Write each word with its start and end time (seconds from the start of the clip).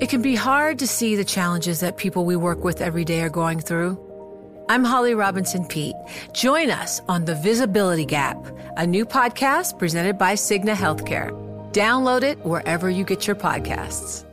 It 0.00 0.08
can 0.08 0.22
be 0.22 0.34
hard 0.34 0.80
to 0.80 0.88
see 0.88 1.14
the 1.14 1.24
challenges 1.24 1.78
that 1.80 1.96
people 1.96 2.24
we 2.24 2.34
work 2.34 2.64
with 2.64 2.80
every 2.80 3.04
day 3.04 3.20
are 3.20 3.30
going 3.30 3.60
through. 3.60 3.96
I'm 4.68 4.82
Holly 4.82 5.14
Robinson 5.14 5.64
Peete. 5.66 5.94
Join 6.32 6.68
us 6.70 7.00
on 7.06 7.24
The 7.24 7.36
Visibility 7.36 8.04
Gap, 8.04 8.36
a 8.76 8.84
new 8.84 9.06
podcast 9.06 9.78
presented 9.78 10.18
by 10.18 10.34
Cigna 10.34 10.74
Healthcare. 10.74 11.30
Download 11.72 12.24
it 12.24 12.44
wherever 12.44 12.90
you 12.90 13.04
get 13.04 13.28
your 13.28 13.36
podcasts. 13.36 14.24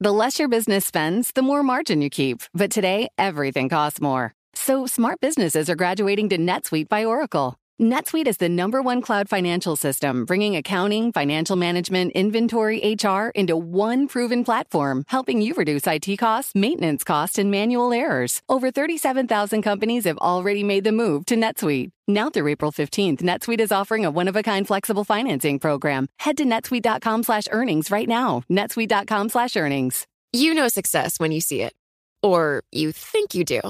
The 0.00 0.12
less 0.12 0.40
your 0.40 0.48
business 0.48 0.84
spends, 0.84 1.30
the 1.32 1.42
more 1.42 1.62
margin 1.62 2.02
you 2.02 2.10
keep. 2.10 2.42
But 2.52 2.72
today, 2.72 3.08
everything 3.16 3.68
costs 3.68 4.00
more. 4.00 4.34
So 4.54 4.86
smart 4.86 5.20
businesses 5.20 5.70
are 5.70 5.76
graduating 5.76 6.30
to 6.30 6.38
NetSuite 6.38 6.88
by 6.88 7.04
Oracle. 7.04 7.54
NetSuite 7.80 8.26
is 8.26 8.38
the 8.38 8.48
number 8.48 8.80
one 8.80 9.02
cloud 9.02 9.28
financial 9.28 9.76
system, 9.76 10.24
bringing 10.24 10.56
accounting, 10.56 11.12
financial 11.12 11.56
management, 11.56 12.12
inventory, 12.12 12.96
HR 12.98 13.28
into 13.34 13.54
one 13.54 14.08
proven 14.08 14.44
platform, 14.44 15.04
helping 15.08 15.42
you 15.42 15.52
reduce 15.52 15.86
IT 15.86 16.16
costs, 16.16 16.54
maintenance 16.54 17.04
costs, 17.04 17.36
and 17.38 17.50
manual 17.50 17.92
errors. 17.92 18.40
Over 18.48 18.70
37,000 18.70 19.60
companies 19.60 20.04
have 20.06 20.16
already 20.18 20.64
made 20.64 20.84
the 20.84 20.92
move 20.92 21.26
to 21.26 21.36
NetSuite. 21.36 21.90
Now 22.08 22.30
through 22.30 22.48
April 22.48 22.72
15th, 22.72 23.20
NetSuite 23.20 23.60
is 23.60 23.72
offering 23.72 24.06
a 24.06 24.10
one-of-a-kind 24.10 24.66
flexible 24.66 25.04
financing 25.04 25.58
program. 25.58 26.08
Head 26.20 26.38
to 26.38 26.44
netsuite.com 26.44 27.24
slash 27.24 27.44
earnings 27.50 27.90
right 27.90 28.08
now. 28.08 28.40
netsuite.com 28.50 29.28
slash 29.28 29.54
earnings. 29.54 30.06
You 30.32 30.54
know 30.54 30.68
success 30.68 31.20
when 31.20 31.30
you 31.30 31.42
see 31.42 31.60
it. 31.60 31.74
Or 32.22 32.62
you 32.72 32.92
think 32.92 33.34
you 33.34 33.44
do. 33.44 33.60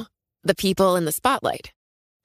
The 0.44 0.54
people 0.54 0.94
in 0.94 1.06
the 1.06 1.12
spotlight 1.12 1.72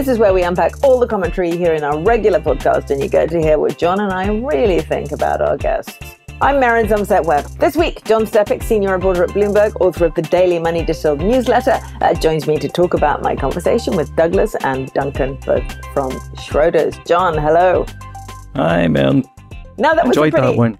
This 0.00 0.08
is 0.08 0.18
where 0.18 0.32
we 0.32 0.44
unpack 0.44 0.82
all 0.82 0.98
the 0.98 1.06
commentary 1.06 1.54
here 1.58 1.74
in 1.74 1.84
our 1.84 2.00
regular 2.00 2.40
podcast, 2.40 2.88
and 2.88 3.02
you 3.02 3.06
get 3.10 3.28
to 3.32 3.38
hear 3.38 3.58
what 3.58 3.76
John 3.76 4.00
and 4.00 4.10
I 4.10 4.28
really 4.28 4.80
think 4.80 5.12
about 5.12 5.42
our 5.42 5.58
guests. 5.58 5.92
I'm 6.40 6.54
Merryn 6.54 6.88
Somerset 6.88 7.22
Webb. 7.22 7.44
This 7.58 7.76
week, 7.76 8.02
John 8.04 8.24
Stepek, 8.24 8.62
senior 8.62 8.92
reporter 8.92 9.24
at 9.24 9.28
Bloomberg, 9.28 9.78
author 9.78 10.06
of 10.06 10.14
the 10.14 10.22
Daily 10.22 10.58
Money 10.58 10.82
Distilled 10.82 11.18
newsletter, 11.18 11.78
uh, 12.00 12.14
joins 12.14 12.46
me 12.46 12.56
to 12.60 12.66
talk 12.66 12.94
about 12.94 13.20
my 13.20 13.36
conversation 13.36 13.94
with 13.94 14.16
Douglas 14.16 14.54
and 14.62 14.90
Duncan, 14.94 15.34
both 15.44 15.70
from 15.92 16.12
Schroders. 16.32 17.06
John, 17.06 17.36
hello. 17.36 17.84
Hi, 18.56 18.88
man. 18.88 19.22
Now 19.76 19.92
that 19.92 20.06
enjoyed 20.06 20.32
was 20.32 20.40
pretty... 20.40 20.46
that 20.46 20.56
one. 20.56 20.78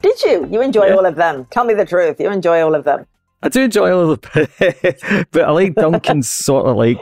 Did 0.00 0.22
you? 0.22 0.48
You 0.50 0.62
enjoy 0.62 0.86
yeah. 0.86 0.94
all 0.94 1.04
of 1.04 1.16
them? 1.16 1.44
Tell 1.50 1.66
me 1.66 1.74
the 1.74 1.84
truth. 1.84 2.18
You 2.18 2.30
enjoy 2.30 2.62
all 2.62 2.74
of 2.74 2.84
them. 2.84 3.04
I 3.42 3.50
do 3.50 3.64
enjoy 3.64 3.92
all 3.92 4.12
of 4.12 4.22
them, 4.22 4.46
but 5.30 5.42
I 5.42 5.50
like 5.50 5.74
Duncan's 5.74 6.28
sort 6.30 6.64
of 6.64 6.78
like 6.78 6.96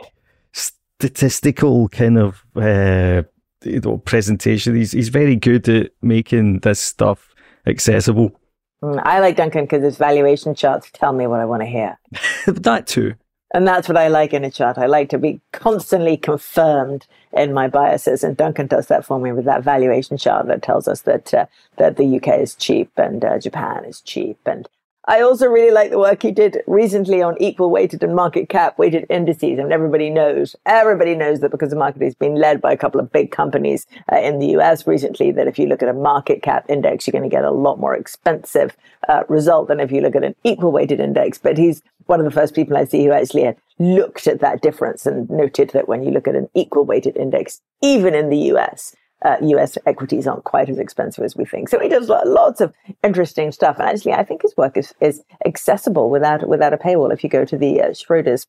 statistical 1.00 1.88
kind 1.88 2.18
of 2.18 2.44
uh, 2.54 3.22
you 3.64 3.80
know, 3.80 3.98
presentation. 3.98 4.76
He's 4.76 4.92
he's 4.92 5.08
very 5.08 5.36
good 5.36 5.68
at 5.68 5.92
making 6.02 6.60
this 6.60 6.78
stuff 6.78 7.34
accessible. 7.66 8.38
Mm, 8.82 9.00
I 9.04 9.20
like 9.20 9.36
Duncan 9.36 9.64
because 9.64 9.82
his 9.82 9.96
valuation 9.96 10.54
charts 10.54 10.90
tell 10.92 11.12
me 11.12 11.26
what 11.26 11.40
I 11.40 11.46
want 11.46 11.62
to 11.62 11.66
hear. 11.66 11.98
that 12.46 12.86
too. 12.86 13.14
And 13.52 13.66
that's 13.66 13.88
what 13.88 13.96
I 13.96 14.08
like 14.08 14.32
in 14.32 14.44
a 14.44 14.50
chart. 14.50 14.78
I 14.78 14.86
like 14.86 15.08
to 15.08 15.18
be 15.18 15.41
constantly 15.52 16.16
confirmed 16.16 17.06
in 17.32 17.52
my 17.52 17.66
biases, 17.66 18.22
and 18.22 18.36
Duncan 18.36 18.69
does 18.69 18.86
that 18.86 19.04
for 19.04 19.19
me 19.19 19.32
with 19.32 19.44
that 19.46 19.64
valuation 19.64 20.16
chart 20.19 20.46
that 20.46 20.62
tells 20.62 20.86
us 20.86 21.00
that 21.02 21.32
uh, 21.32 21.46
that 21.76 21.96
the 21.96 22.16
UK 22.16 22.41
is 22.41 22.54
cheap 22.54 22.91
and 22.96 23.25
uh, 23.25 23.38
Japan 23.38 23.84
is 23.86 24.02
cheap, 24.02 24.38
and 24.44 24.69
I 25.10 25.22
also 25.22 25.48
really 25.48 25.72
like 25.72 25.91
the 25.91 25.98
work 25.98 26.22
he 26.22 26.31
did 26.31 26.62
recently 26.69 27.21
on 27.21 27.37
equal 27.43 27.69
weighted 27.69 28.04
and 28.04 28.15
market 28.15 28.48
cap 28.48 28.78
weighted 28.78 29.06
indices. 29.10 29.59
I 29.59 29.65
mean, 29.65 29.72
everybody 29.72 30.09
knows, 30.09 30.54
everybody 30.66 31.16
knows 31.16 31.41
that 31.41 31.50
because 31.50 31.71
the 31.71 31.76
market 31.76 32.00
has 32.03 32.15
been 32.15 32.37
led 32.37 32.60
by 32.60 32.72
a 32.72 32.76
couple 32.76 33.00
of 33.00 33.10
big 33.10 33.32
companies 33.32 33.88
uh, 34.12 34.20
in 34.20 34.38
the 34.38 34.56
US 34.59 34.87
recently, 34.87 35.32
that 35.32 35.49
if 35.49 35.59
you 35.59 35.66
look 35.66 35.82
at 35.82 35.88
a 35.88 35.93
market 35.93 36.44
cap 36.44 36.65
index, 36.69 37.09
you're 37.09 37.12
going 37.12 37.28
to 37.28 37.37
get 37.37 37.43
a 37.43 37.50
lot 37.50 37.81
more 37.81 37.97
expensive 37.97 38.76
uh, 39.09 39.25
result 39.28 39.66
than 39.66 39.81
if 39.81 39.91
you 39.91 40.00
look 40.00 40.15
at 40.15 40.22
an 40.22 40.37
equal 40.44 40.70
weighted 40.70 41.00
index. 41.00 41.38
But 41.38 41.59
he's 41.59 41.82
one 42.06 42.20
of 42.20 42.25
the 42.25 42.31
first 42.31 42.54
people 42.54 42.76
I 42.76 42.84
see 42.84 43.04
who 43.04 43.10
actually 43.10 43.53
looked 43.81 44.28
at 44.28 44.38
that 44.38 44.62
difference 44.62 45.06
and 45.06 45.28
noted 45.28 45.70
that 45.70 45.88
when 45.88 46.04
you 46.04 46.12
look 46.12 46.28
at 46.28 46.37
an 46.37 46.49
equal 46.54 46.84
weighted 46.84 47.16
index, 47.16 47.62
even 47.82 48.15
in 48.15 48.31
the 48.31 48.53
US, 48.53 48.94
uh, 49.25 49.36
US 49.41 49.76
equities 49.86 50.26
aren't 50.26 50.44
quite 50.44 50.69
as 50.69 50.78
expensive 50.78 51.25
as 51.25 51.36
we 51.36 51.44
think. 51.44 51.69
So 51.69 51.78
he 51.78 51.88
does 51.88 52.08
lots 52.08 52.60
of 52.60 52.72
interesting 53.03 53.53
stuff. 53.53 53.78
And 53.78 53.88
actually, 53.88 54.12
I 54.12 54.25
think 54.25 54.42
his 54.42 54.56
work 54.56 54.76
is, 54.76 54.94
is 55.00 55.22
accessible 55.44 56.10
without, 56.10 56.48
without 56.48 56.72
a 56.72 56.78
paywall 56.78 57.12
if 57.12 57.22
you 57.22 57.31
go 57.31 57.44
to 57.44 57.56
the 57.56 57.82
uh, 57.82 57.88
Schroders 57.88 58.47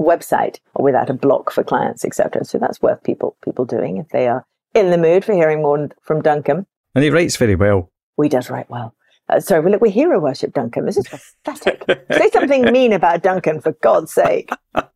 website 0.00 0.58
or 0.74 0.84
without 0.84 1.10
a 1.10 1.14
block 1.14 1.52
for 1.52 1.62
clients, 1.62 2.04
etc. 2.04 2.44
So 2.44 2.58
that's 2.58 2.82
worth 2.82 3.02
people, 3.02 3.36
people 3.44 3.64
doing 3.64 3.98
if 3.98 4.08
they 4.08 4.28
are 4.28 4.44
in 4.74 4.90
the 4.90 4.98
mood 4.98 5.24
for 5.24 5.34
hearing 5.34 5.62
more 5.62 5.88
from 6.02 6.22
Duncan. 6.22 6.66
And 6.94 7.04
he 7.04 7.10
writes 7.10 7.36
very 7.36 7.54
well. 7.54 7.90
We 8.16 8.28
does 8.28 8.50
write 8.50 8.68
well. 8.68 8.94
Uh, 9.28 9.40
sorry, 9.40 9.70
look, 9.70 9.80
we 9.80 9.90
hero 9.90 10.18
worship 10.20 10.52
Duncan. 10.52 10.84
This 10.84 10.98
is 10.98 11.06
pathetic. 11.44 11.84
Say 12.12 12.30
something 12.30 12.70
mean 12.72 12.92
about 12.92 13.22
Duncan, 13.22 13.60
for 13.60 13.72
God's 13.82 14.12
sake. 14.12 14.50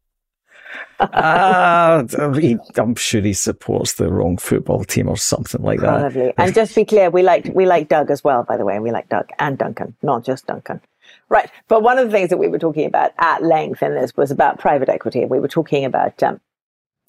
uh, 1.01 2.05
I'm 2.77 2.95
sure 2.95 3.21
he 3.21 3.33
supports 3.33 3.95
the 3.95 4.11
wrong 4.11 4.37
football 4.39 4.84
team 4.84 5.09
or 5.09 5.17
something 5.17 5.62
like 5.62 5.81
that. 5.81 6.01
Probably. 6.01 6.33
And 6.39 6.55
just 6.55 6.75
to 6.75 6.81
be 6.81 6.84
clear, 6.84 7.11
we 7.11 7.23
like 7.23 7.51
we 7.55 7.67
like 7.67 7.89
Doug 7.89 8.11
as 8.11 8.25
well. 8.25 8.45
By 8.45 8.57
the 8.57 8.65
way, 8.65 8.75
And 8.75 8.83
we 8.83 8.91
like 8.91 9.09
Doug 9.09 9.29
and 9.39 9.59
Duncan, 9.59 9.97
not 10.03 10.25
just 10.25 10.47
Duncan. 10.47 10.81
Right. 11.29 11.51
But 11.69 11.83
one 11.83 11.99
of 11.99 12.06
the 12.06 12.12
things 12.12 12.31
that 12.31 12.39
we 12.39 12.49
were 12.49 12.59
talking 12.59 12.87
about 12.87 13.12
at 13.19 13.43
length 13.43 13.83
in 13.83 13.95
this 13.95 14.17
was 14.17 14.31
about 14.31 14.59
private 14.59 14.89
equity. 14.89 15.25
We 15.25 15.41
were 15.41 15.49
talking 15.49 15.85
about 15.85 16.23
um, 16.23 16.41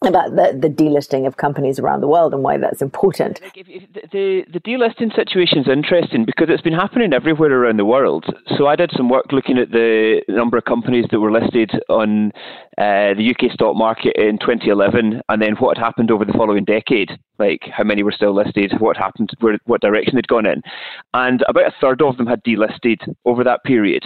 about 0.06 0.36
the, 0.36 0.58
the 0.60 0.70
delisting 0.70 1.26
of 1.26 1.38
companies 1.38 1.80
around 1.80 2.02
the 2.02 2.08
world 2.08 2.32
and 2.34 2.44
why 2.44 2.58
that's 2.58 2.84
important. 2.84 3.42
The, 3.56 4.46
the 4.54 4.60
delisting 4.60 5.16
situation 5.16 5.58
is 5.58 5.68
interesting 5.68 6.24
because 6.24 6.48
it's 6.50 6.62
been 6.62 6.74
happening 6.74 7.14
everywhere 7.14 7.52
around 7.52 7.78
the 7.78 7.86
world. 7.86 8.26
So 8.58 8.68
I 8.68 8.76
did 8.76 8.92
some 8.96 9.10
work 9.10 9.32
looking 9.32 9.58
at 9.58 9.72
the 9.72 10.22
number 10.28 10.56
of 10.56 10.66
companies 10.66 11.06
that 11.10 11.20
were 11.20 11.32
listed 11.32 11.72
on 11.90 12.32
uh, 12.78 13.18
the 13.18 13.34
UK 13.36 13.52
stock 13.52 13.76
market 13.76 14.16
in 14.16 14.38
2011 14.38 15.22
and 15.30 15.42
then 15.42 15.56
what 15.56 15.78
had 15.78 15.84
happened 15.84 16.12
over 16.12 16.26
the 16.26 16.34
following 16.34 16.64
decade, 16.64 17.10
like 17.40 17.62
how 17.76 17.84
many 17.84 18.04
were 18.04 18.12
still 18.12 18.36
listed, 18.36 18.74
what 18.78 18.98
happened, 18.98 19.32
where, 19.40 19.58
what 19.66 19.82
direction 19.82 20.14
they'd 20.16 20.28
gone 20.28 20.46
in. 20.46 20.62
And 21.16 21.44
about 21.48 21.68
a 21.68 21.76
third 21.82 22.04
of 22.04 22.18
them 22.18 22.28
had 22.28 22.44
delisted 22.44 23.16
over 23.26 23.44
that 23.44 23.64
period. 23.64 24.04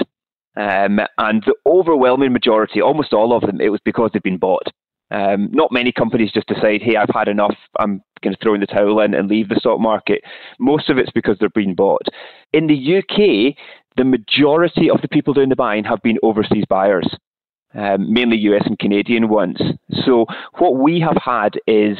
Um, 0.55 0.99
and 1.17 1.43
the 1.43 1.55
overwhelming 1.65 2.31
majority, 2.31 2.81
almost 2.81 3.13
all 3.13 3.35
of 3.35 3.41
them, 3.41 3.59
it 3.59 3.69
was 3.69 3.79
because 3.83 4.11
they'd 4.13 4.23
been 4.23 4.37
bought. 4.37 4.67
Um, 5.11 5.49
not 5.51 5.71
many 5.71 5.91
companies 5.91 6.31
just 6.31 6.47
decide, 6.47 6.81
hey, 6.81 6.95
I've 6.95 7.13
had 7.13 7.27
enough, 7.27 7.55
I'm 7.79 8.01
going 8.23 8.33
to 8.33 8.39
throw 8.41 8.53
in 8.53 8.61
the 8.61 8.67
towel 8.67 8.99
in 9.01 9.13
and 9.13 9.29
leave 9.29 9.49
the 9.49 9.59
stock 9.59 9.79
market. 9.79 10.21
Most 10.59 10.89
of 10.89 10.97
it's 10.97 11.11
because 11.11 11.37
they're 11.39 11.49
being 11.49 11.75
bought. 11.75 12.07
In 12.53 12.67
the 12.67 12.97
UK, 12.97 13.55
the 13.97 14.05
majority 14.05 14.89
of 14.89 15.01
the 15.01 15.07
people 15.07 15.33
doing 15.33 15.49
the 15.49 15.55
buying 15.55 15.83
have 15.83 16.01
been 16.01 16.17
overseas 16.23 16.65
buyers. 16.69 17.07
Um, 17.73 18.11
mainly 18.11 18.35
US 18.37 18.63
and 18.65 18.77
Canadian 18.77 19.29
ones. 19.29 19.57
So, 20.03 20.25
what 20.57 20.75
we 20.75 20.99
have 20.99 21.15
had 21.23 21.53
is 21.67 21.97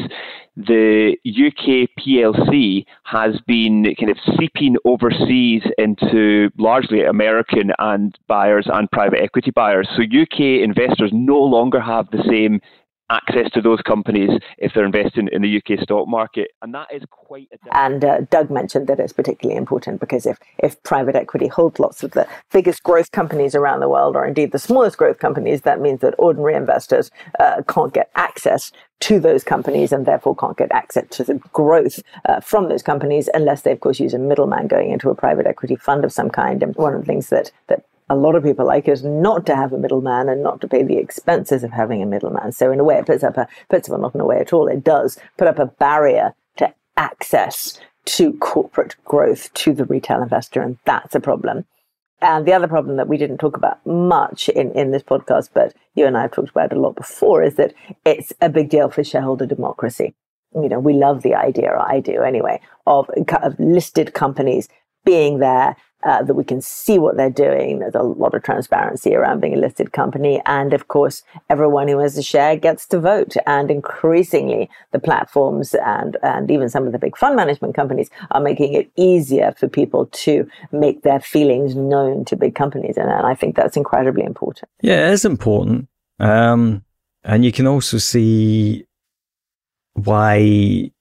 the 0.57 1.16
UK 1.25 1.88
PLC 1.97 2.85
has 3.03 3.39
been 3.47 3.85
kind 3.97 4.11
of 4.11 4.17
seeping 4.38 4.75
overseas 4.83 5.63
into 5.78 6.49
largely 6.57 7.05
American 7.05 7.72
and 7.79 8.14
buyers 8.28 8.67
and 8.69 8.91
private 8.91 9.22
equity 9.22 9.52
buyers. 9.52 9.87
So, 9.96 10.03
UK 10.03 10.61
investors 10.61 11.11
no 11.14 11.40
longer 11.40 11.79
have 11.79 12.11
the 12.11 12.23
same 12.28 12.59
access 13.11 13.52
to 13.52 13.61
those 13.61 13.81
companies 13.81 14.29
if 14.58 14.73
they're 14.73 14.85
investing 14.85 15.29
in 15.31 15.41
the 15.41 15.58
UK 15.58 15.79
stock 15.84 16.08
market. 16.08 16.52
And 16.61 16.73
that 16.73 16.87
is 16.91 17.03
quite 17.09 17.49
a 17.52 17.78
And 17.78 18.03
uh, 18.03 18.22
Doug 18.29 18.49
mentioned 18.49 18.87
that 18.87 18.99
it's 18.99 19.13
particularly 19.13 19.58
important 19.58 19.99
because 19.99 20.25
if, 20.25 20.37
if 20.58 20.81
private 20.84 21.16
equity 21.16 21.47
holds 21.47 21.79
lots 21.79 22.03
of 22.03 22.11
the 22.11 22.28
biggest 22.52 22.84
growth 22.84 23.11
companies 23.11 23.53
around 23.53 23.81
the 23.81 23.90
world, 23.90 24.16
or 24.16 24.25
indeed 24.25 24.52
the 24.52 24.59
smallest 24.59 24.97
growth 24.97 25.19
companies, 25.19 25.61
that 25.61 25.81
means 25.81 25.99
that 26.02 26.16
ordinary 26.17 26.55
investors 26.55 27.11
uh, 27.40 27.61
can't 27.67 27.93
get 27.93 28.09
access 28.16 28.72
to 29.02 29.19
those 29.19 29.43
companies 29.43 29.91
and 29.91 30.05
therefore 30.05 30.35
can't 30.35 30.57
get 30.57 30.72
access 30.72 31.05
to 31.09 31.23
the 31.23 31.34
growth 31.52 32.02
uh, 32.29 32.40
from 32.40 32.69
those 32.69 32.84
companies 32.84 33.29
unless 33.34 33.64
they, 33.64 33.72
of 33.72 33.79
course, 33.79 33.99
use 33.99 34.14
a 34.14 34.19
middleman 34.19 34.67
going 34.67 34.91
into 34.91 35.09
a 35.09 35.16
private 35.16 35.47
equity 35.47 35.75
fund 35.75 36.05
of 36.05 36.14
some 36.14 36.29
kind. 36.29 36.61
And 36.61 36.75
one 36.75 36.93
of 36.93 37.02
the 37.02 37.07
things 37.07 37.29
that, 37.29 37.52
that 37.67 37.84
a 38.11 38.16
lot 38.16 38.35
of 38.35 38.43
people 38.43 38.66
like 38.66 38.90
is 38.90 39.05
not 39.05 39.46
to 39.46 39.55
have 39.55 39.72
a 39.72 39.78
middleman 39.78 40.28
and 40.28 40.43
not 40.43 40.59
to 40.59 40.67
pay 40.67 40.84
the 40.84 40.97
expenses 40.97 41.63
of 41.63 41.72
having 41.72 42.03
a 42.03 42.05
middleman. 42.05 42.52
So 42.52 42.69
in 42.69 42.81
a 42.81 42.84
way, 42.84 42.97
it 42.97 43.05
puts 43.05 43.23
up 43.23 43.37
a 43.37 43.47
puts 43.69 43.87
well 43.87 43.99
not 43.99 44.13
in 44.13 44.19
a 44.19 44.25
way 44.25 44.40
at 44.40 44.52
all. 44.52 44.67
It 44.67 44.84
does 44.84 45.17
put 45.37 45.47
up 45.47 45.59
a 45.59 45.67
barrier 45.67 46.35
to 46.58 46.73
access 46.97 47.79
to 48.03 48.34
corporate 48.34 48.97
growth 49.05 49.53
to 49.53 49.73
the 49.73 49.85
retail 49.85 50.22
investor. 50.22 50.61
And 50.61 50.78
that's 50.84 51.16
a 51.16 51.22
problem. 51.22 51.63
And 52.22 52.46
the 52.46 52.52
other 52.52 52.67
problem 52.67 52.97
that 52.97 53.08
we 53.08 53.17
didn't 53.17 53.37
talk 53.37 53.55
about 53.55 53.84
much 53.87 54.49
in, 54.49 54.73
in 54.73 54.91
this 54.91 55.03
podcast, 55.03 55.52
but 55.53 55.73
you 55.96 56.05
and 56.05 56.17
I 56.17 56.23
have 56.23 56.34
talked 56.34 56.49
about 56.49 56.73
a 56.73 56.79
lot 56.79 56.97
before, 56.97 57.41
is 57.41 57.55
that 57.55 57.73
it's 58.05 58.34
a 58.41 58.49
big 58.49 58.69
deal 58.69 58.90
for 58.90 59.05
shareholder 59.05 59.46
democracy. 59.46 60.14
You 60.53 60.67
know, 60.67 60.79
we 60.79 60.93
love 60.93 61.23
the 61.23 61.35
idea, 61.35 61.69
or 61.69 61.79
I 61.79 62.02
do 62.02 62.23
anyway, 62.23 62.59
of, 62.85 63.09
of 63.41 63.57
listed 63.57 64.14
companies 64.14 64.67
being 65.05 65.40
there 65.40 65.78
uh, 66.03 66.24
that 66.24 66.34
we 66.34 66.44
can 66.44 66.62
see 66.62 66.98
what 67.00 67.18
they're 67.18 67.30
doing. 67.30 67.80
There's 67.80 67.96
a 67.96 68.02
lot 68.02 68.34
of 68.34 68.44
transparency 68.44 69.16
around 69.16 69.40
being 69.40 69.53
a 69.53 69.58
listed 69.58 69.94
company. 69.94 70.42
And 70.46 70.74
of 70.74 70.88
course, 70.88 71.24
everyone 71.50 71.88
who 71.88 72.00
has 72.00 72.18
a 72.18 72.24
share 72.24 72.56
gets 72.56 72.88
to 72.88 73.00
vote. 73.00 73.36
And 73.46 73.70
increasingly, 73.70 74.70
the 74.92 75.00
platforms 75.00 75.74
and, 75.76 76.18
and 76.24 76.50
even 76.50 76.70
some 76.70 76.86
of 76.86 76.92
the 76.92 77.00
big 77.00 77.18
fund 77.18 77.36
management 77.36 77.76
companies 77.76 78.09
are 78.32 78.42
making 78.42 78.74
it 78.74 78.92
easier 78.96 79.53
for 79.58 79.68
people 79.68 80.08
to 80.08 80.48
make 80.72 81.03
their 81.03 81.20
feelings 81.20 81.76
known 81.76 82.26
to 82.26 82.36
big 82.36 82.56
companies. 82.56 82.98
And, 82.98 83.09
and 83.09 83.26
I 83.26 83.36
think 83.36 83.56
that's 83.56 83.78
incredibly 83.78 84.24
important. 84.24 84.70
Yeah, 84.82 85.08
it 85.08 85.14
is 85.14 85.26
important. 85.26 85.88
Um, 86.20 86.84
and 87.24 87.46
you 87.46 87.52
can 87.52 87.68
also 87.68 87.98
see 87.98 88.86
why 89.94 90.92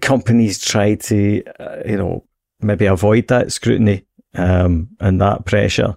companies 0.00 0.58
try 0.58 0.94
to, 0.94 1.42
uh, 1.58 1.76
you 1.86 1.96
know, 1.96 2.24
maybe 2.62 2.86
avoid 2.86 3.28
that 3.28 3.52
scrutiny 3.52 4.04
um, 4.34 4.88
and 5.00 5.20
that 5.20 5.44
pressure, 5.44 5.96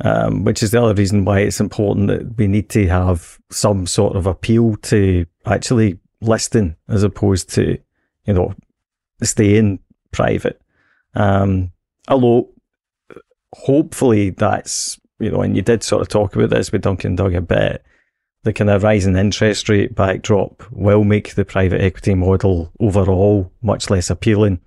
um, 0.00 0.44
which 0.44 0.62
is 0.62 0.70
the 0.70 0.82
other 0.82 0.94
reason 0.94 1.24
why 1.24 1.40
it's 1.40 1.60
important 1.60 2.08
that 2.08 2.36
we 2.36 2.46
need 2.46 2.68
to 2.70 2.86
have 2.88 3.38
some 3.50 3.86
sort 3.86 4.16
of 4.16 4.26
appeal 4.26 4.76
to 4.76 5.26
actually 5.46 5.98
listing 6.20 6.76
as 6.88 7.02
opposed 7.02 7.50
to, 7.50 7.78
you 8.26 8.34
know, 8.34 8.54
staying 9.22 9.78
private. 10.10 10.60
Um, 11.14 11.72
although 12.08 12.50
hopefully 13.54 14.30
that's, 14.30 14.98
you 15.18 15.30
know, 15.30 15.42
and 15.42 15.56
you 15.56 15.62
did 15.62 15.82
sort 15.82 16.02
of 16.02 16.08
talk 16.08 16.34
about 16.34 16.50
this 16.50 16.72
with 16.72 16.82
Duncan 16.82 17.16
Doug 17.16 17.34
a 17.34 17.40
bit, 17.40 17.84
the 18.44 18.52
kind 18.52 18.70
of 18.70 18.82
rising 18.82 19.16
interest 19.16 19.68
rate 19.68 19.94
backdrop 19.94 20.64
will 20.72 21.04
make 21.04 21.34
the 21.34 21.44
private 21.44 21.80
equity 21.80 22.14
model 22.14 22.72
overall 22.80 23.52
much 23.62 23.88
less 23.88 24.10
appealing 24.10 24.60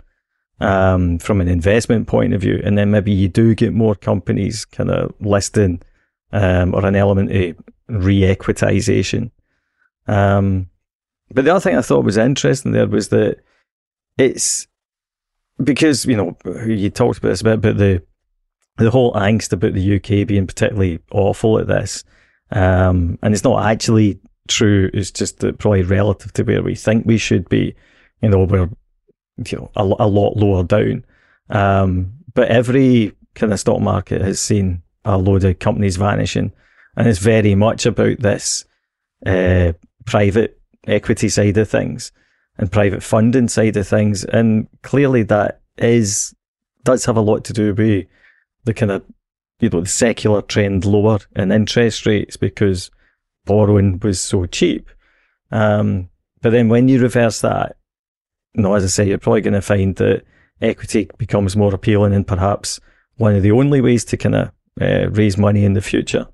um, 0.60 1.20
from 1.20 1.42
an 1.42 1.48
investment 1.48 2.08
point 2.08 2.34
of 2.34 2.42
view. 2.42 2.62
And 2.64 2.78
then 2.78 2.92
maybe 2.92 3.12
you 3.12 3.28
do 3.28 3.56
get 3.56 3.74
more 3.74 3.96
companies 3.96 4.66
kind 4.66 4.90
of 4.90 5.14
listing 5.20 5.82
um, 6.32 6.74
or 6.74 6.86
an 6.86 6.96
element 6.96 7.32
of 7.32 7.56
re-equitization. 7.88 9.32
Um, 10.08 10.70
but 11.32 11.46
the 11.46 11.52
other 11.52 11.60
thing 11.60 11.76
I 11.76 11.82
thought 11.82 12.06
was 12.06 12.18
interesting 12.18 12.72
there 12.72 12.88
was 12.88 13.10
that 13.10 13.38
it's 14.18 14.68
because, 15.64 16.06
you 16.06 16.16
know, 16.16 16.38
you 16.66 16.90
talked 16.90 17.20
about 17.20 17.30
this 17.30 17.42
a 17.42 17.46
bit, 17.46 17.62
but 17.62 17.78
the, 17.78 18.04
the 18.78 18.92
whole 18.92 19.14
angst 19.14 19.54
about 19.54 19.74
the 19.74 19.96
UK 19.96 20.28
being 20.28 20.48
particularly 20.48 21.00
awful 21.12 21.60
at 21.60 21.68
this. 21.68 22.04
Um, 22.52 23.18
and 23.22 23.34
it's 23.34 23.44
not 23.44 23.66
actually 23.66 24.20
true. 24.48 24.90
It's 24.94 25.12
just 25.12 25.40
that 25.40 25.58
probably 25.58 25.84
relative 25.84 26.34
to 26.34 26.44
where 26.44 26.62
we 26.62 26.76
think 26.76 27.06
we 27.06 27.18
should 27.18 27.50
be, 27.50 27.76
you 28.22 28.30
know, 28.30 28.44
we're 28.44 28.70
you 29.38 29.58
know, 29.58 29.72
a, 29.76 30.04
a 30.04 30.08
lot 30.08 30.38
lower 30.38 30.64
down. 30.64 31.06
Um, 31.50 32.14
but 32.34 32.50
every 32.50 33.14
kind 33.34 33.54
of 33.54 33.60
stock 33.60 33.82
market 33.82 34.22
has 34.22 34.40
seen 34.40 34.82
a 35.04 35.18
load 35.18 35.44
of 35.44 35.60
companies 35.60 35.98
vanishing, 35.98 36.52
and 36.96 37.08
it's 37.08 37.20
very 37.20 37.56
much 37.56 37.86
about 37.86 38.20
this 38.20 38.66
uh, 39.26 39.74
private 40.06 40.60
equity 40.88 41.30
side 41.30 41.58
of 41.58 41.70
things 41.70 42.12
and 42.58 42.72
private 42.72 43.04
funding 43.04 43.48
side 43.48 43.78
of 43.78 43.88
things, 43.88 44.24
and 44.24 44.68
clearly 44.82 45.24
that 45.24 45.62
is 45.78 46.34
does 46.84 47.06
have 47.06 47.18
a 47.18 47.22
lot 47.22 47.44
to 47.44 47.54
do 47.54 47.74
with 47.74 48.06
the 48.64 48.74
kind 48.74 48.92
of 48.92 49.04
you 49.60 49.70
know 49.70 49.82
the 49.82 49.88
secular 49.88 50.42
trend 50.42 50.86
lower 50.86 51.20
in 51.36 51.52
interest 51.52 52.06
rates 52.06 52.38
because 52.38 52.92
borrowing 53.46 54.00
was 54.00 54.20
so 54.20 54.46
cheap. 54.46 54.90
Um, 55.52 56.10
but 56.42 56.52
then 56.52 56.70
when 56.70 56.88
you 56.88 57.00
reverse 57.00 57.42
that 57.42 57.78
no, 58.58 58.74
as 58.74 58.84
I 58.84 58.88
say, 58.88 59.08
you're 59.08 59.18
probably 59.18 59.42
going 59.42 59.54
to 59.54 59.62
find 59.62 59.96
that 59.98 60.24
equity 60.62 61.10
becomes 61.18 61.56
more 61.56 61.74
appealing 61.74 62.14
and 62.14 62.26
perhaps 62.26 62.80
one 63.18 63.36
of 63.36 63.44
the 63.44 63.52
only 63.52 63.82
ways 63.82 64.06
to 64.06 64.18
kind 64.18 64.36
of 64.36 64.52
uh, 64.82 65.10
raise 65.10 65.38
money 65.38 65.66
in 65.66 65.74
the 65.74 65.82
future. 65.82 66.28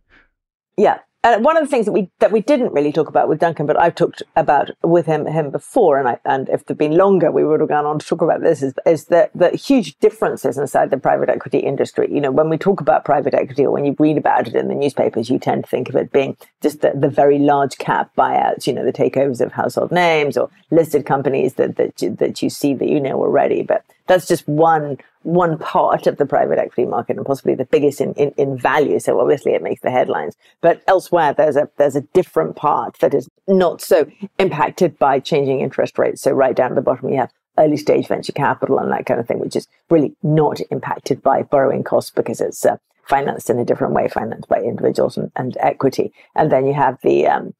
Yeah, 0.77 0.99
and 1.23 1.45
one 1.45 1.55
of 1.55 1.63
the 1.63 1.69
things 1.69 1.85
that 1.85 1.91
we 1.91 2.09
that 2.19 2.31
we 2.31 2.41
didn't 2.41 2.73
really 2.73 2.91
talk 2.91 3.07
about 3.07 3.29
with 3.29 3.39
Duncan, 3.39 3.67
but 3.67 3.79
I've 3.79 3.93
talked 3.93 4.23
about 4.35 4.71
with 4.81 5.05
him 5.05 5.27
him 5.27 5.51
before, 5.51 5.99
and 5.99 6.07
I, 6.07 6.19
and 6.25 6.49
if 6.49 6.65
there'd 6.65 6.79
been 6.79 6.97
longer, 6.97 7.31
we 7.31 7.45
would 7.45 7.59
have 7.59 7.69
gone 7.69 7.85
on 7.85 7.99
to 7.99 8.05
talk 8.05 8.23
about 8.23 8.41
this. 8.41 8.63
Is 8.63 8.73
is 8.87 9.05
the 9.05 9.29
the 9.35 9.51
huge 9.51 9.99
differences 9.99 10.57
inside 10.57 10.89
the 10.89 10.97
private 10.97 11.29
equity 11.29 11.59
industry? 11.59 12.07
You 12.11 12.21
know, 12.21 12.31
when 12.31 12.49
we 12.49 12.57
talk 12.57 12.81
about 12.81 13.05
private 13.05 13.35
equity, 13.35 13.65
or 13.65 13.71
when 13.71 13.85
you 13.85 13.95
read 13.99 14.17
about 14.17 14.47
it 14.47 14.55
in 14.55 14.67
the 14.67 14.73
newspapers, 14.73 15.29
you 15.29 15.37
tend 15.37 15.65
to 15.65 15.69
think 15.69 15.89
of 15.89 15.95
it 15.95 16.11
being 16.11 16.37
just 16.61 16.81
the, 16.81 16.91
the 16.95 17.09
very 17.09 17.37
large 17.37 17.77
cap 17.77 18.09
buyouts. 18.17 18.65
You 18.65 18.73
know, 18.73 18.83
the 18.83 18.93
takeovers 18.93 19.41
of 19.41 19.51
household 19.51 19.91
names 19.91 20.37
or 20.37 20.49
listed 20.71 21.05
companies 21.05 21.53
that 21.55 21.75
that 21.75 22.01
you, 22.01 22.15
that 22.15 22.41
you 22.41 22.49
see 22.49 22.73
that 22.73 22.89
you 22.89 22.99
know 22.99 23.21
already. 23.21 23.61
But 23.61 23.85
that's 24.11 24.27
just 24.27 24.45
one 24.45 24.97
one 25.23 25.57
part 25.57 26.05
of 26.05 26.17
the 26.17 26.25
private 26.25 26.59
equity 26.59 26.85
market 26.85 27.15
and 27.15 27.25
possibly 27.25 27.55
the 27.55 27.63
biggest 27.63 28.01
in, 28.01 28.13
in, 28.15 28.31
in 28.37 28.57
value. 28.57 28.99
So 28.99 29.19
obviously 29.21 29.53
it 29.53 29.61
makes 29.61 29.81
the 29.81 29.91
headlines. 29.91 30.35
But 30.59 30.81
elsewhere 30.85 31.33
there's 31.33 31.55
a 31.55 31.69
there's 31.77 31.95
a 31.95 32.01
different 32.01 32.57
part 32.57 32.99
that 32.99 33.13
is 33.13 33.29
not 33.47 33.81
so 33.81 34.05
impacted 34.37 34.99
by 34.99 35.21
changing 35.21 35.61
interest 35.61 35.97
rates. 35.97 36.21
So 36.21 36.31
right 36.31 36.55
down 36.55 36.71
at 36.71 36.75
the 36.75 36.81
bottom 36.81 37.07
you 37.07 37.17
have 37.17 37.31
early 37.57 37.77
stage 37.77 38.07
venture 38.07 38.33
capital 38.33 38.79
and 38.79 38.91
that 38.91 39.05
kind 39.05 39.19
of 39.19 39.27
thing, 39.27 39.39
which 39.39 39.55
is 39.55 39.67
really 39.89 40.13
not 40.23 40.59
impacted 40.71 41.21
by 41.21 41.43
borrowing 41.43 41.83
costs 41.83 42.11
because 42.11 42.41
it's 42.41 42.65
uh, 42.65 42.75
financed 43.05 43.49
in 43.49 43.59
a 43.59 43.65
different 43.65 43.93
way, 43.93 44.09
financed 44.09 44.49
by 44.49 44.59
individuals 44.59 45.15
and, 45.15 45.31
and 45.37 45.55
equity. 45.61 46.11
And 46.35 46.51
then 46.51 46.65
you 46.65 46.73
have 46.73 46.97
the 47.01 47.27
um, 47.27 47.53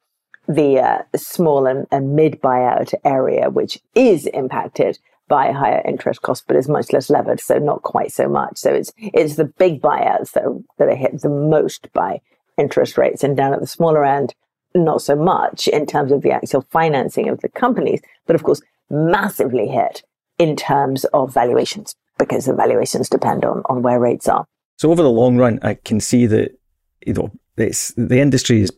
the 0.46 0.80
uh, 0.80 1.02
small 1.16 1.66
and, 1.66 1.86
and 1.90 2.14
mid 2.14 2.42
buyout 2.42 2.92
area, 3.04 3.48
which 3.48 3.78
is 3.94 4.26
impacted 4.26 4.98
by 5.32 5.50
higher 5.50 5.80
interest 5.86 6.20
costs, 6.20 6.44
but 6.46 6.58
is 6.58 6.68
much 6.68 6.92
less 6.92 7.08
levered, 7.08 7.40
so 7.40 7.56
not 7.56 7.80
quite 7.80 8.12
so 8.12 8.28
much. 8.28 8.58
So 8.58 8.70
it's 8.74 8.92
it's 8.98 9.36
the 9.36 9.46
big 9.46 9.80
buyouts 9.80 10.32
that 10.32 10.44
are, 10.44 10.58
that 10.76 10.88
are 10.88 10.94
hit 10.94 11.22
the 11.22 11.30
most 11.30 11.90
by 11.94 12.20
interest 12.58 12.98
rates, 12.98 13.24
and 13.24 13.34
down 13.34 13.54
at 13.54 13.60
the 13.60 13.66
smaller 13.66 14.04
end, 14.04 14.34
not 14.74 15.00
so 15.00 15.16
much 15.16 15.68
in 15.68 15.86
terms 15.86 16.12
of 16.12 16.20
the 16.20 16.32
actual 16.32 16.66
financing 16.70 17.30
of 17.30 17.40
the 17.40 17.48
companies, 17.48 18.02
but 18.26 18.36
of 18.36 18.42
course 18.42 18.60
massively 18.90 19.68
hit 19.68 20.02
in 20.36 20.54
terms 20.54 21.06
of 21.14 21.32
valuations 21.32 21.94
because 22.18 22.44
the 22.44 22.52
valuations 22.52 23.08
depend 23.08 23.42
on 23.42 23.62
on 23.70 23.80
where 23.80 23.98
rates 23.98 24.28
are. 24.28 24.44
So 24.76 24.90
over 24.90 25.02
the 25.02 25.08
long 25.10 25.38
run, 25.38 25.60
I 25.62 25.78
can 25.82 25.98
see 25.98 26.26
that 26.26 26.50
you 27.06 27.14
know 27.14 27.30
it's 27.56 27.94
the 27.96 28.20
industry 28.20 28.60
has 28.60 28.70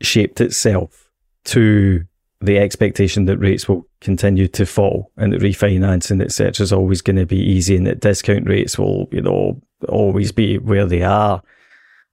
shaped 0.00 0.40
itself 0.40 1.08
to 1.44 2.04
the 2.40 2.58
expectation 2.58 3.26
that 3.26 3.38
rates 3.38 3.68
will 3.68 3.86
continue 4.00 4.48
to 4.48 4.64
fall 4.64 5.12
and 5.16 5.32
that 5.32 5.42
refinancing, 5.42 6.22
etc., 6.22 6.62
is 6.62 6.72
always 6.72 7.02
going 7.02 7.16
to 7.16 7.26
be 7.26 7.38
easy 7.38 7.76
and 7.76 7.86
that 7.86 8.00
discount 8.00 8.48
rates 8.48 8.78
will, 8.78 9.08
you 9.12 9.20
know, 9.20 9.60
always 9.88 10.32
be 10.32 10.56
where 10.58 10.86
they 10.86 11.02
are. 11.02 11.42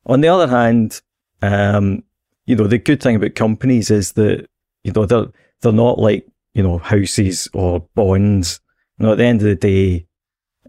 On 0.05 0.21
the 0.21 0.27
other 0.27 0.47
hand, 0.47 1.01
um, 1.41 2.03
you 2.45 2.55
know, 2.55 2.67
the 2.67 2.77
good 2.77 3.01
thing 3.01 3.15
about 3.15 3.35
companies 3.35 3.89
is 3.89 4.13
that, 4.13 4.47
you 4.83 4.91
know, 4.91 5.05
they're, 5.05 5.27
they're 5.61 5.71
not 5.71 5.97
like, 5.97 6.27
you 6.53 6.63
know, 6.63 6.77
houses 6.77 7.47
or 7.53 7.87
bonds. 7.95 8.59
You 8.97 9.05
know, 9.05 9.11
at 9.13 9.19
the 9.19 9.25
end 9.25 9.41
of 9.41 9.47
the 9.47 9.55
day, 9.55 10.07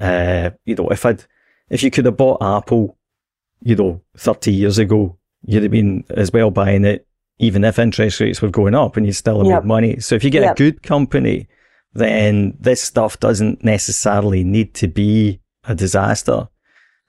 uh, 0.01 0.51
you 0.67 0.77
know, 0.77 0.89
if 0.89 1.05
I'd, 1.05 1.25
if 1.69 1.83
you 1.83 1.91
could 1.91 2.05
have 2.05 2.17
bought 2.17 2.43
Apple, 2.43 2.97
you 3.63 3.75
know, 3.75 4.03
30 4.17 4.53
years 4.53 4.79
ago, 4.79 5.19
you'd 5.45 5.65
have 5.65 5.73
been 5.73 6.05
as 6.11 6.33
well 6.33 6.51
buying 6.51 6.85
it 6.85 7.09
even 7.39 7.65
if 7.65 7.79
interest 7.79 8.21
rates 8.21 8.43
were 8.43 8.51
going 8.51 8.75
up 8.75 8.97
and 8.97 9.07
you 9.07 9.13
still 9.13 9.45
yep. 9.45 9.63
make 9.63 9.65
money. 9.65 10.01
So 10.01 10.15
if 10.15 10.25
you 10.25 10.31
get 10.31 10.43
yep. 10.43 10.53
a 10.53 10.59
good 10.59 10.83
company, 10.83 11.49
then 11.95 12.57
this 12.61 12.83
stuff 12.83 13.19
doesn't 13.21 13.65
necessarily 13.65 14.45
need 14.45 14.75
to 14.75 14.89
be 14.89 15.41
a 15.65 15.75
disaster. 15.75 16.49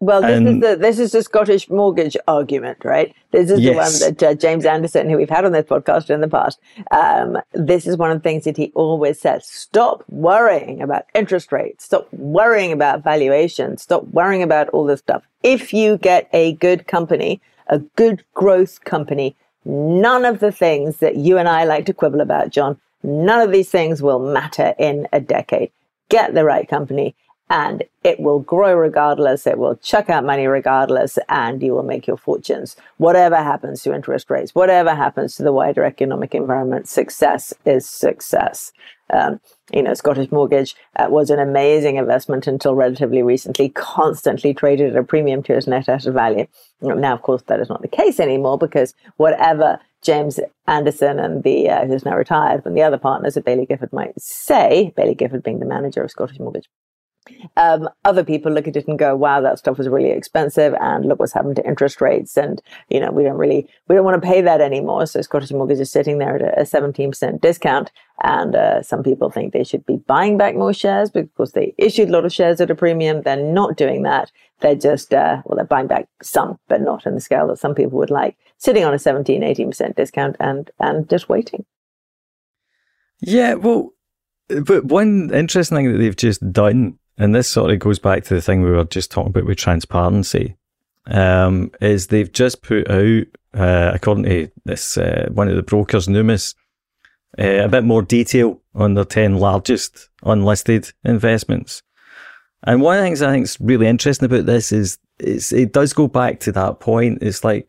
Well, 0.02 0.22
this 0.22 0.40
is 0.40 0.62
the 0.62 0.78
this 0.78 0.98
is 0.98 1.12
the 1.12 1.24
Scottish 1.24 1.70
mortgage 1.70 2.16
argument, 2.26 2.86
right? 2.86 3.14
This 3.32 3.52
is 3.52 3.60
yes. 3.60 4.00
the 4.00 4.06
one 4.06 4.16
that 4.16 4.24
uh, 4.24 4.34
James 4.34 4.64
Anderson, 4.64 5.10
who 5.10 5.18
we've 5.18 5.30
had 5.30 5.44
on 5.44 5.52
this 5.52 5.66
podcast 5.66 6.10
in 6.10 6.22
the 6.22 6.28
past, 6.30 6.58
um, 6.92 7.38
this 7.52 7.86
is 7.86 7.98
one 7.98 8.10
of 8.10 8.18
the 8.20 8.24
things 8.24 8.46
that 8.46 8.56
he 8.56 8.72
always 8.76 9.20
says: 9.20 9.46
stop 9.46 10.06
worrying 10.08 10.82
about 10.82 11.04
interest 11.14 11.52
rates, 11.52 11.84
stop 11.84 12.08
worrying 12.14 12.72
about 12.72 13.04
valuation, 13.04 13.78
stop 13.78 14.06
worrying 14.14 14.42
about 14.42 14.70
all 14.70 14.86
this 14.86 15.02
stuff. 15.02 15.22
If 15.44 15.74
you 15.74 15.98
get 15.98 16.30
a 16.32 16.54
good 16.54 16.88
company, 16.88 17.42
a 17.68 17.80
good 17.80 18.24
growth 18.34 18.86
company, 18.86 19.36
None 19.70 20.26
of 20.26 20.40
the 20.40 20.52
things 20.52 20.98
that 20.98 21.18
you 21.18 21.38
and 21.38 21.48
I 21.48 21.64
like 21.64 21.86
to 21.86 21.94
quibble 21.94 22.22
about, 22.22 22.50
John, 22.50 22.80
none 23.04 23.40
of 23.40 23.52
these 23.52 23.70
things 23.70 24.02
will 24.02 24.18
matter 24.20 24.74
in 24.80 25.08
a 25.14 25.20
decade. 25.20 25.72
Get 26.10 26.34
the 26.34 26.44
right 26.44 26.68
company 26.68 27.16
and 27.52 27.84
it 28.04 28.20
will 28.20 28.40
grow 28.40 28.74
regardless. 28.74 29.46
It 29.46 29.60
will 29.60 29.76
chuck 29.76 30.10
out 30.10 30.26
money 30.26 30.48
regardless 30.48 31.20
and 31.30 31.62
you 31.62 31.74
will 31.74 31.84
make 31.84 32.08
your 32.08 32.18
fortunes. 32.18 32.78
Whatever 32.98 33.36
happens 33.36 33.84
to 33.84 33.94
interest 33.94 34.32
rates, 34.32 34.56
whatever 34.56 34.96
happens 34.96 35.36
to 35.36 35.44
the 35.44 35.54
wider 35.54 35.84
economic 35.84 36.34
environment, 36.34 36.88
success 36.88 37.54
is 37.64 37.88
success. 37.88 38.72
Um, 39.12 39.40
you 39.74 39.84
know, 39.84 39.94
Scottish 39.94 40.32
Mortgage 40.32 40.76
uh, 40.96 41.08
was 41.10 41.30
an 41.30 41.40
amazing 41.40 41.98
investment 41.98 42.48
until 42.48 42.76
relatively 42.76 43.22
recently, 43.22 43.70
constantly 43.70 44.54
traded 44.54 44.96
at 44.96 45.00
a 45.00 45.04
premium 45.04 45.44
to 45.44 45.54
its 45.56 45.68
net 45.68 45.90
asset 45.90 46.14
value. 46.14 46.48
Now, 46.82 47.14
of 47.14 47.22
course, 47.22 47.44
that 47.48 47.60
is 47.60 47.70
not 47.70 47.82
the 47.82 47.88
case 47.88 48.20
anymore 48.20 48.58
because 48.58 48.94
whatever 49.18 49.80
James 50.02 50.40
Anderson 50.68 51.20
and 51.20 51.44
the 51.44 51.70
uh, 51.70 51.86
who's 51.86 52.06
now 52.06 52.16
retired, 52.16 52.66
and 52.66 52.76
the 52.76 52.84
other 52.84 52.98
partners 52.98 53.36
at 53.36 53.46
Baillie 53.46 53.68
Gifford 53.68 53.92
might 53.92 54.20
say, 54.20 54.94
Baillie 54.98 55.18
Gifford 55.18 55.44
being 55.44 55.60
the 55.60 55.66
manager 55.66 56.02
of 56.02 56.12
Scottish 56.12 56.40
Mortgage, 56.40 56.70
um, 57.58 57.90
other 58.06 58.24
people 58.24 58.52
look 58.52 58.68
at 58.68 58.76
it 58.76 58.88
and 58.88 59.00
go, 59.00 59.16
wow, 59.16 59.42
that 59.42 59.60
stuff 59.60 59.78
was 59.78 59.88
really 59.88 60.12
expensive. 60.12 60.74
And 60.80 61.06
look 61.06 61.20
what's 61.20 61.34
happened 61.34 61.56
to 61.58 61.68
interest 61.68 62.02
rates. 62.02 62.38
And, 62.38 62.62
you 62.90 63.00
know, 63.00 63.12
we 63.12 63.24
don't 63.24 63.38
really, 63.38 63.68
we 63.88 63.96
don't 63.96 64.06
want 64.06 64.22
to 64.22 64.28
pay 64.28 64.42
that 64.42 64.62
anymore. 64.62 65.06
So 65.06 65.22
Scottish 65.22 65.52
Mortgage 65.52 65.80
is 65.80 65.92
sitting 65.92 66.18
there 66.18 66.36
at 66.36 66.60
a 66.60 66.64
17% 66.64 67.42
discount. 67.42 67.92
And 68.22 68.56
uh, 68.56 68.84
some 68.84 69.04
people 69.04 69.30
think 69.30 69.54
they 69.54 69.64
should 69.64 69.86
be 69.86 69.98
buying 69.98 70.38
back 70.38 70.56
more 70.56 70.74
shares 70.74 71.10
because 71.10 71.54
they 71.54 71.74
issued 71.78 72.10
a 72.10 72.12
lot 72.12 72.26
of 72.26 72.34
shares 72.34 72.60
at 72.60 72.72
a 72.72 72.76
premium. 72.76 73.22
They're 73.22 73.38
not 73.38 73.78
doing 73.78 74.04
that. 74.04 74.32
They're 74.60 74.76
just, 74.76 75.14
uh, 75.14 75.42
well, 75.46 75.56
they're 75.56 75.66
buying 75.66 75.88
back 75.88 76.10
some, 76.22 76.60
but 76.68 76.82
not 76.82 77.06
in 77.06 77.16
the 77.16 77.22
scale 77.22 77.48
that 77.48 77.60
some 77.60 77.74
people 77.74 77.98
would 77.98 78.12
like, 78.12 78.38
sitting 78.58 78.84
on 78.84 78.94
a 78.94 79.00
17, 79.00 79.42
18% 79.42 79.96
discount 79.96 80.36
and, 80.40 80.70
and 80.80 81.10
just 81.10 81.30
waiting. 81.30 81.66
Yeah, 83.22 83.56
well, 83.56 83.94
but 84.66 84.86
one 84.86 85.34
interesting 85.34 85.78
thing 85.78 85.92
that 85.92 85.98
they've 85.98 86.16
just 86.16 86.52
done 86.52 86.99
and 87.20 87.36
this 87.36 87.50
sort 87.50 87.70
of 87.70 87.80
goes 87.80 88.00
back 88.00 88.24
to 88.24 88.34
the 88.34 88.42
thing 88.42 88.64
we 88.64 88.72
were 88.72 88.86
just 88.86 89.12
talking 89.12 89.30
about 89.30 89.46
with 89.46 89.58
transparency, 89.58 90.56
um, 91.08 91.70
is 91.82 92.08
they've 92.08 92.32
just 92.32 92.62
put 92.62 92.90
out, 92.90 93.26
uh, 93.54 93.92
according 93.94 94.24
to 94.24 94.50
this 94.64 94.98
uh, 94.98 95.28
one 95.32 95.50
of 95.50 95.58
the 95.58 95.62
brokers, 95.62 96.08
Numis, 96.08 96.56
uh, 97.38 97.66
a 97.66 97.68
bit 97.68 97.84
more 97.84 98.02
detail 98.02 98.62
on 98.74 98.94
their 98.94 99.04
10 99.04 99.36
largest 99.38 100.10
unlisted 100.24 100.94
investments. 101.04 101.84
And 102.64 102.82
one 102.82 102.98
of 102.98 103.02
the 103.02 103.08
things 103.08 103.22
I 103.22 103.32
think 103.32 103.44
is 103.44 103.58
really 103.60 103.88
interesting 103.88 104.26
about 104.26 104.46
this 104.46 104.72
is, 104.72 104.98
it 105.20 105.74
does 105.74 105.92
go 105.92 106.08
back 106.08 106.40
to 106.42 106.54
that 106.54 106.80
point. 106.80 107.22
It's 107.22 107.44
like, 107.44 107.68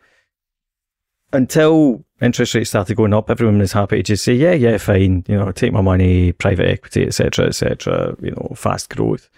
until 1.32 2.04
interest 2.20 2.54
rates 2.54 2.70
started 2.70 2.96
going 2.96 3.14
up, 3.14 3.30
everyone 3.30 3.58
was 3.58 3.72
happy 3.72 3.96
to 3.96 4.02
just 4.02 4.24
say, 4.24 4.34
yeah, 4.34 4.52
yeah, 4.52 4.78
fine, 4.78 5.24
you 5.26 5.36
know, 5.36 5.50
take 5.52 5.72
my 5.72 5.80
money, 5.80 6.32
private 6.32 6.68
equity, 6.68 7.06
etc., 7.06 7.46
etc., 7.46 8.16
you 8.20 8.30
know, 8.32 8.52
fast 8.54 8.90
growth. 8.90 9.28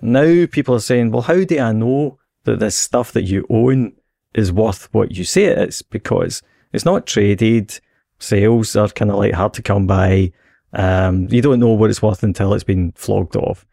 Now 0.00 0.46
people 0.46 0.74
are 0.74 0.80
saying, 0.80 1.10
well, 1.10 1.22
how 1.22 1.44
do 1.44 1.58
I 1.58 1.72
know 1.72 2.18
that 2.44 2.58
this 2.58 2.76
stuff 2.76 3.12
that 3.12 3.22
you 3.22 3.46
own 3.48 3.92
is 4.34 4.52
worth 4.52 4.92
what 4.92 5.12
you 5.12 5.24
say 5.24 5.44
it 5.44 5.58
is? 5.68 5.82
Because 5.82 6.42
it's 6.72 6.84
not 6.84 7.06
traded. 7.06 7.78
Sales 8.18 8.74
are 8.76 8.88
kind 8.88 9.10
of 9.10 9.18
like 9.18 9.32
hard 9.32 9.54
to 9.54 9.62
come 9.62 9.86
by. 9.86 10.32
Um, 10.72 11.28
you 11.30 11.40
don't 11.40 11.60
know 11.60 11.68
what 11.68 11.90
it's 11.90 12.02
worth 12.02 12.22
until 12.22 12.52
it's 12.52 12.64
been 12.64 12.92
flogged 12.92 13.36
off. 13.36 13.64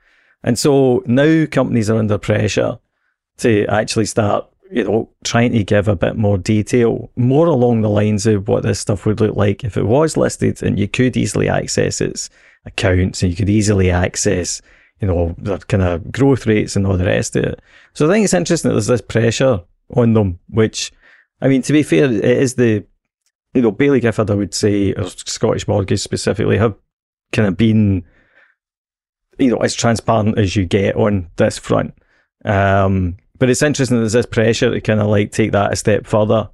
And 0.43 0.57
so 0.57 1.03
now 1.05 1.45
companies 1.47 1.89
are 1.89 1.97
under 1.97 2.17
pressure 2.17 2.79
to 3.37 3.65
actually 3.67 4.05
start 4.05 4.50
you 4.71 4.85
know, 4.85 5.09
trying 5.25 5.51
to 5.51 5.63
give 5.63 5.89
a 5.89 5.95
bit 5.95 6.15
more 6.15 6.37
detail, 6.37 7.11
more 7.17 7.47
along 7.47 7.81
the 7.81 7.89
lines 7.89 8.25
of 8.25 8.47
what 8.47 8.63
this 8.63 8.79
stuff 8.79 9.05
would 9.05 9.19
look 9.19 9.35
like 9.35 9.65
if 9.65 9.75
it 9.75 9.85
was 9.85 10.15
listed 10.15 10.63
and 10.63 10.79
you 10.79 10.87
could 10.87 11.17
easily 11.17 11.49
access 11.49 11.99
its 11.99 12.29
accounts 12.65 13.21
and 13.21 13.31
you 13.31 13.35
could 13.35 13.49
easily 13.49 13.91
access, 13.91 14.61
you 15.01 15.07
know, 15.07 15.35
the 15.37 15.57
kind 15.57 15.83
of 15.83 16.09
growth 16.11 16.47
rates 16.47 16.77
and 16.77 16.87
all 16.87 16.95
the 16.95 17.05
rest 17.05 17.35
of 17.35 17.43
it. 17.43 17.61
So 17.93 18.07
I 18.07 18.13
think 18.13 18.23
it's 18.23 18.33
interesting 18.33 18.69
that 18.69 18.75
there's 18.75 18.87
this 18.87 19.01
pressure 19.01 19.59
on 19.95 20.13
them, 20.13 20.39
which, 20.47 20.93
I 21.41 21.49
mean, 21.49 21.61
to 21.63 21.73
be 21.73 21.83
fair, 21.83 22.05
it 22.05 22.23
is 22.23 22.55
the, 22.55 22.85
you 23.53 23.61
know, 23.61 23.73
Baillie 23.73 23.99
Gifford, 23.99 24.31
I 24.31 24.35
would 24.35 24.53
say, 24.53 24.93
or 24.93 25.09
Scottish 25.09 25.67
Mortgage 25.67 25.99
specifically, 25.99 26.57
have 26.57 26.75
kind 27.33 27.49
of 27.49 27.57
been, 27.57 28.05
you 29.37 29.49
know, 29.49 29.57
as 29.57 29.73
transparent 29.73 30.37
as 30.37 30.55
you 30.55 30.65
get 30.65 30.95
on 30.95 31.29
this 31.35 31.57
front. 31.57 31.93
Um, 32.45 33.17
but 33.41 33.49
it's 33.49 33.63
interesting 33.63 33.97
there's 33.97 34.13
this 34.13 34.27
pressure 34.27 34.69
to 34.69 34.79
kind 34.79 34.99
of 34.99 35.07
like 35.07 35.31
take 35.31 35.51
that 35.51 35.73
a 35.73 35.75
step 35.75 36.05
further, 36.05 36.47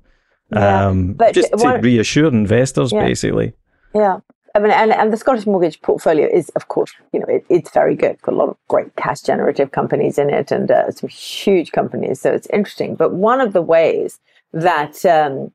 yeah, 0.53 0.87
um, 0.87 1.11
but 1.11 1.35
just 1.35 1.51
to 1.51 1.57
one, 1.57 1.81
reassure 1.81 2.29
investors, 2.29 2.93
yeah, 2.93 3.05
basically. 3.05 3.51
Yeah. 3.93 4.21
I 4.55 4.59
mean, 4.59 4.71
and, 4.71 4.93
and 4.93 5.11
the 5.11 5.17
Scottish 5.17 5.45
mortgage 5.45 5.81
portfolio 5.81 6.27
is, 6.33 6.47
of 6.55 6.69
course, 6.69 6.93
you 7.11 7.19
know, 7.19 7.25
it, 7.27 7.45
it's 7.49 7.71
very 7.71 7.93
good. 7.93 8.21
Got 8.21 8.35
a 8.35 8.37
lot 8.37 8.47
of 8.47 8.57
great 8.69 8.95
cash 8.95 9.19
generative 9.19 9.71
companies 9.71 10.17
in 10.17 10.29
it 10.29 10.49
and 10.49 10.71
uh, 10.71 10.89
some 10.91 11.09
huge 11.09 11.73
companies. 11.73 12.21
So 12.21 12.31
it's 12.31 12.47
interesting. 12.53 12.95
But 12.95 13.13
one 13.13 13.41
of 13.41 13.51
the 13.51 13.61
ways 13.61 14.19
that 14.53 15.05
um, 15.05 15.51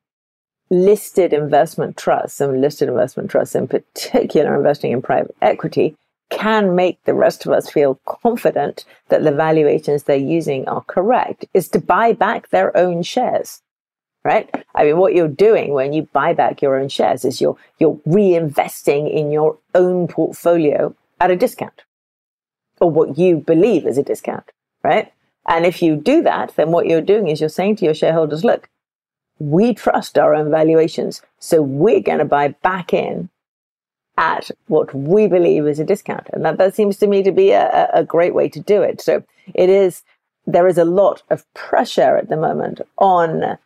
listed 0.69 1.33
investment 1.33 1.97
trusts, 1.97 2.43
and 2.43 2.61
listed 2.61 2.91
investment 2.91 3.31
trusts 3.31 3.55
in 3.55 3.69
particular, 3.69 4.55
investing 4.55 4.93
in 4.93 5.01
private 5.01 5.35
equity, 5.41 5.97
can 6.33 6.75
make 6.75 7.03
the 7.05 7.15
rest 7.15 7.45
of 7.45 7.53
us 7.53 7.71
feel 7.71 8.01
confident 8.07 8.85
that 9.09 9.23
the 9.23 9.31
valuations 9.31 10.05
they're 10.05 10.17
using 10.17 10.67
are 10.67 10.83
correct 10.83 11.45
is 11.53 11.69
to 11.69 11.79
buy 11.79 12.13
back 12.13 12.49
their 12.49 12.75
own 12.77 13.03
shares 13.03 13.61
right? 14.25 14.49
I 14.75 14.85
mean 14.85 14.99
what 14.99 15.15
you're 15.15 15.29
doing 15.29 15.73
when 15.73 15.93
you 15.93 16.03
buy 16.13 16.33
back 16.33 16.63
your 16.63 16.79
own 16.79 16.89
shares 16.89 17.25
is 17.25 17.41
you're 17.41 17.57
you're 17.79 17.97
reinvesting 18.07 19.13
in 19.13 19.31
your 19.31 19.59
own 19.75 20.09
portfolio 20.09 20.95
at 21.21 21.31
a 21.31 21.37
discount 21.37 21.83
or 22.81 22.91
what 22.91 23.19
you 23.19 23.37
believe 23.37 23.87
is 23.87 23.99
a 23.99 24.03
discount 24.03 24.51
right? 24.83 25.13
And 25.47 25.67
if 25.67 25.83
you 25.83 25.97
do 25.97 26.23
that 26.23 26.55
then 26.57 26.71
what 26.71 26.87
you're 26.87 27.01
doing 27.01 27.29
is 27.29 27.41
you're 27.41 27.49
saying 27.49 27.77
to 27.77 27.85
your 27.85 27.95
shareholders 27.95 28.45
look 28.45 28.69
we 29.39 29.75
trust 29.75 30.17
our 30.19 30.35
own 30.35 30.51
valuations 30.51 31.21
so 31.39 31.61
we're 31.61 32.01
going 32.01 32.19
to 32.19 32.25
buy 32.25 32.49
back 32.49 32.95
in 32.95 33.29
at 34.17 34.51
what 34.67 34.95
we 34.95 35.27
believe 35.27 35.67
is 35.67 35.81
a 35.81 35.85
discount. 35.85 36.29
And 36.33 36.45
that, 36.45 36.59
that 36.59 36.75
seems 36.75 36.97
to 36.99 37.07
me 37.07 37.23
to 37.23 37.33
be 37.33 37.51
a, 37.51 37.89
a 37.93 38.05
great 38.05 38.35
way 38.35 38.49
to 38.51 38.61
do 38.61 38.83
it. 38.83 39.01
So 39.01 39.25
it 39.55 39.71
is, 39.71 40.03
there 40.47 40.67
is 40.67 40.79
a 40.79 40.85
lot 40.85 41.23
of 41.31 41.45
pressure 41.55 42.17
at 42.17 42.29
the 42.29 42.37
moment 42.37 42.81
on, 42.99 43.59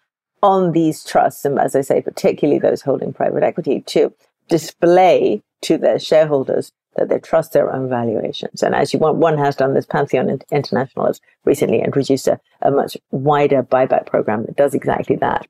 on 0.43 0.73
these 0.73 1.05
trusts. 1.05 1.45
And 1.45 1.59
as 1.59 1.75
I 1.75 1.81
say, 1.81 2.01
particularly 2.01 2.61
those 2.61 2.83
holding 2.83 3.13
private 3.13 3.43
equity 3.43 3.81
to 3.87 4.13
display 4.49 5.43
to 5.63 5.79
their 5.79 5.99
shareholders 5.99 6.73
that 6.97 7.09
they 7.09 7.19
trust 7.19 7.53
their 7.53 7.75
own 7.75 7.89
valuations. 7.89 8.63
And 8.63 8.75
as 8.75 8.93
you 8.93 8.99
want, 8.99 9.17
one 9.17 9.37
has 9.39 9.57
done 9.57 9.75
this, 9.75 9.85
Pantheon 9.85 10.39
International 10.51 11.07
has 11.07 11.21
recently 11.45 11.81
introduced 11.81 12.29
a, 12.29 12.41
a 12.63 12.71
much 12.71 12.97
wider 13.11 13.63
buyback 13.63 14.07
program 14.07 14.47
that 14.47 14.57
does 14.57 14.75
exactly 14.75 15.17
that. 15.17 15.47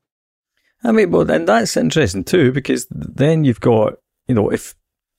I 0.83 0.93
mean, 0.93 1.11
well, 1.11 1.25
then 1.25 1.45
that's 1.45 1.77
interesting 1.77 2.25
too, 2.25 2.51
because 2.51 2.87
then 2.91 3.45
you've 3.45 3.61
got, 3.61 3.95
you 4.27 4.35
know, 4.35 4.51
if 4.51 4.75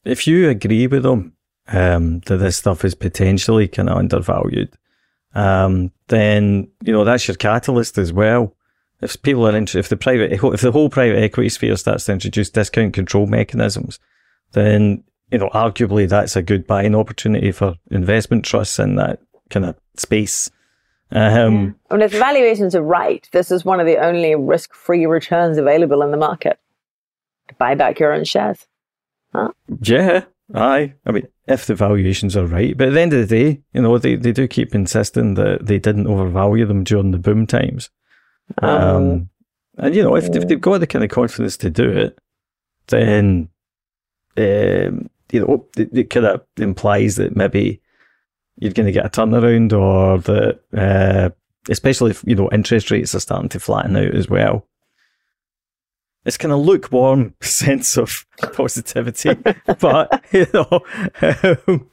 if 0.07 0.27
you 0.27 0.49
agree 0.49 0.87
with 0.87 1.03
them 1.03 1.33
um, 1.67 2.19
that 2.21 2.37
this 2.37 2.57
stuff 2.57 2.85
is 2.85 2.95
potentially 2.95 3.67
kind 3.67 3.89
of 3.89 3.97
undervalued, 3.97 4.75
um, 5.35 5.91
then 6.07 6.67
you 6.83 6.93
know 6.93 7.03
that's 7.03 7.27
your 7.27 7.35
catalyst 7.35 7.97
as 7.97 8.13
well. 8.13 8.53
If 9.01 9.21
people 9.21 9.47
are 9.47 9.55
interested, 9.55 9.79
if 9.79 9.89
the 9.89 9.97
private, 9.97 10.31
if 10.31 10.61
the 10.61 10.71
whole 10.71 10.89
private 10.89 11.21
equity 11.21 11.49
sphere 11.49 11.75
starts 11.75 12.05
to 12.05 12.13
introduce 12.13 12.49
discount 12.49 12.93
control 12.93 13.27
mechanisms, 13.27 13.99
then 14.53 15.03
you 15.31 15.37
know 15.37 15.49
arguably 15.49 16.09
that's 16.09 16.35
a 16.35 16.41
good 16.41 16.65
buying 16.65 16.95
opportunity 16.95 17.51
for 17.51 17.75
investment 17.91 18.45
trusts 18.45 18.79
in 18.79 18.95
that 18.95 19.19
kind 19.49 19.65
of 19.65 19.75
space. 19.95 20.49
Um, 21.11 21.77
yeah. 21.89 21.93
And 21.93 22.03
if 22.03 22.11
the 22.11 22.19
valuations 22.19 22.75
are 22.75 22.81
right, 22.81 23.27
this 23.31 23.51
is 23.51 23.63
one 23.63 23.79
of 23.79 23.85
the 23.85 23.97
only 23.97 24.35
risk-free 24.35 25.05
returns 25.05 25.57
available 25.57 26.01
in 26.01 26.11
the 26.11 26.17
market. 26.17 26.59
To 27.47 27.55
buy 27.55 27.75
back 27.75 27.99
your 27.99 28.11
own 28.11 28.25
shares. 28.25 28.67
Huh? 29.37 29.51
Yeah, 29.81 30.23
aye. 30.55 30.95
I 31.05 31.11
mean, 31.11 31.27
if 31.47 31.67
the 31.67 31.75
valuations 31.75 32.35
are 32.35 32.47
right. 32.47 32.75
But 32.75 32.87
at 32.87 32.93
the 32.93 33.01
end 33.01 33.13
of 33.13 33.27
the 33.27 33.35
day, 33.35 33.61
you 33.73 33.81
know, 33.81 33.97
they, 33.99 34.15
they 34.15 34.31
do 34.31 34.47
keep 34.47 34.73
insisting 34.73 35.35
that 35.35 35.67
they 35.67 35.77
didn't 35.77 36.07
overvalue 36.07 36.65
them 36.65 36.83
during 36.83 37.11
the 37.11 37.19
boom 37.19 37.45
times. 37.45 37.91
Um, 38.63 38.69
um 38.69 39.29
and, 39.77 39.95
you 39.95 40.01
know, 40.01 40.15
if, 40.15 40.35
if 40.35 40.47
they've 40.47 40.59
got 40.59 40.79
the 40.79 40.87
kind 40.87 41.05
of 41.05 41.11
confidence 41.11 41.55
to 41.57 41.69
do 41.69 41.87
it, 41.87 42.17
then, 42.87 43.49
um, 44.37 45.09
you 45.31 45.39
know, 45.39 45.67
it, 45.77 45.95
it 45.95 46.09
kind 46.09 46.25
of 46.25 46.41
implies 46.57 47.17
that 47.17 47.35
maybe 47.35 47.79
you're 48.57 48.73
going 48.73 48.87
to 48.87 48.91
get 48.91 49.05
a 49.05 49.09
turnaround 49.09 49.71
or 49.71 50.17
that, 50.17 50.59
uh, 50.75 51.29
especially 51.69 52.09
if, 52.09 52.23
you 52.25 52.33
know, 52.33 52.49
interest 52.51 52.89
rates 52.89 53.13
are 53.13 53.19
starting 53.19 53.49
to 53.49 53.59
flatten 53.59 53.95
out 53.95 54.15
as 54.15 54.27
well 54.27 54.65
it's 56.27 56.37
kind 56.37 56.51
of 56.51 56.59
lukewarm 56.59 57.33
sense 57.41 57.97
of 57.97 58.25
positivity. 58.53 59.33
but 59.79 60.23
you 60.31 60.45
know, 60.53 60.81
um, 61.67 61.89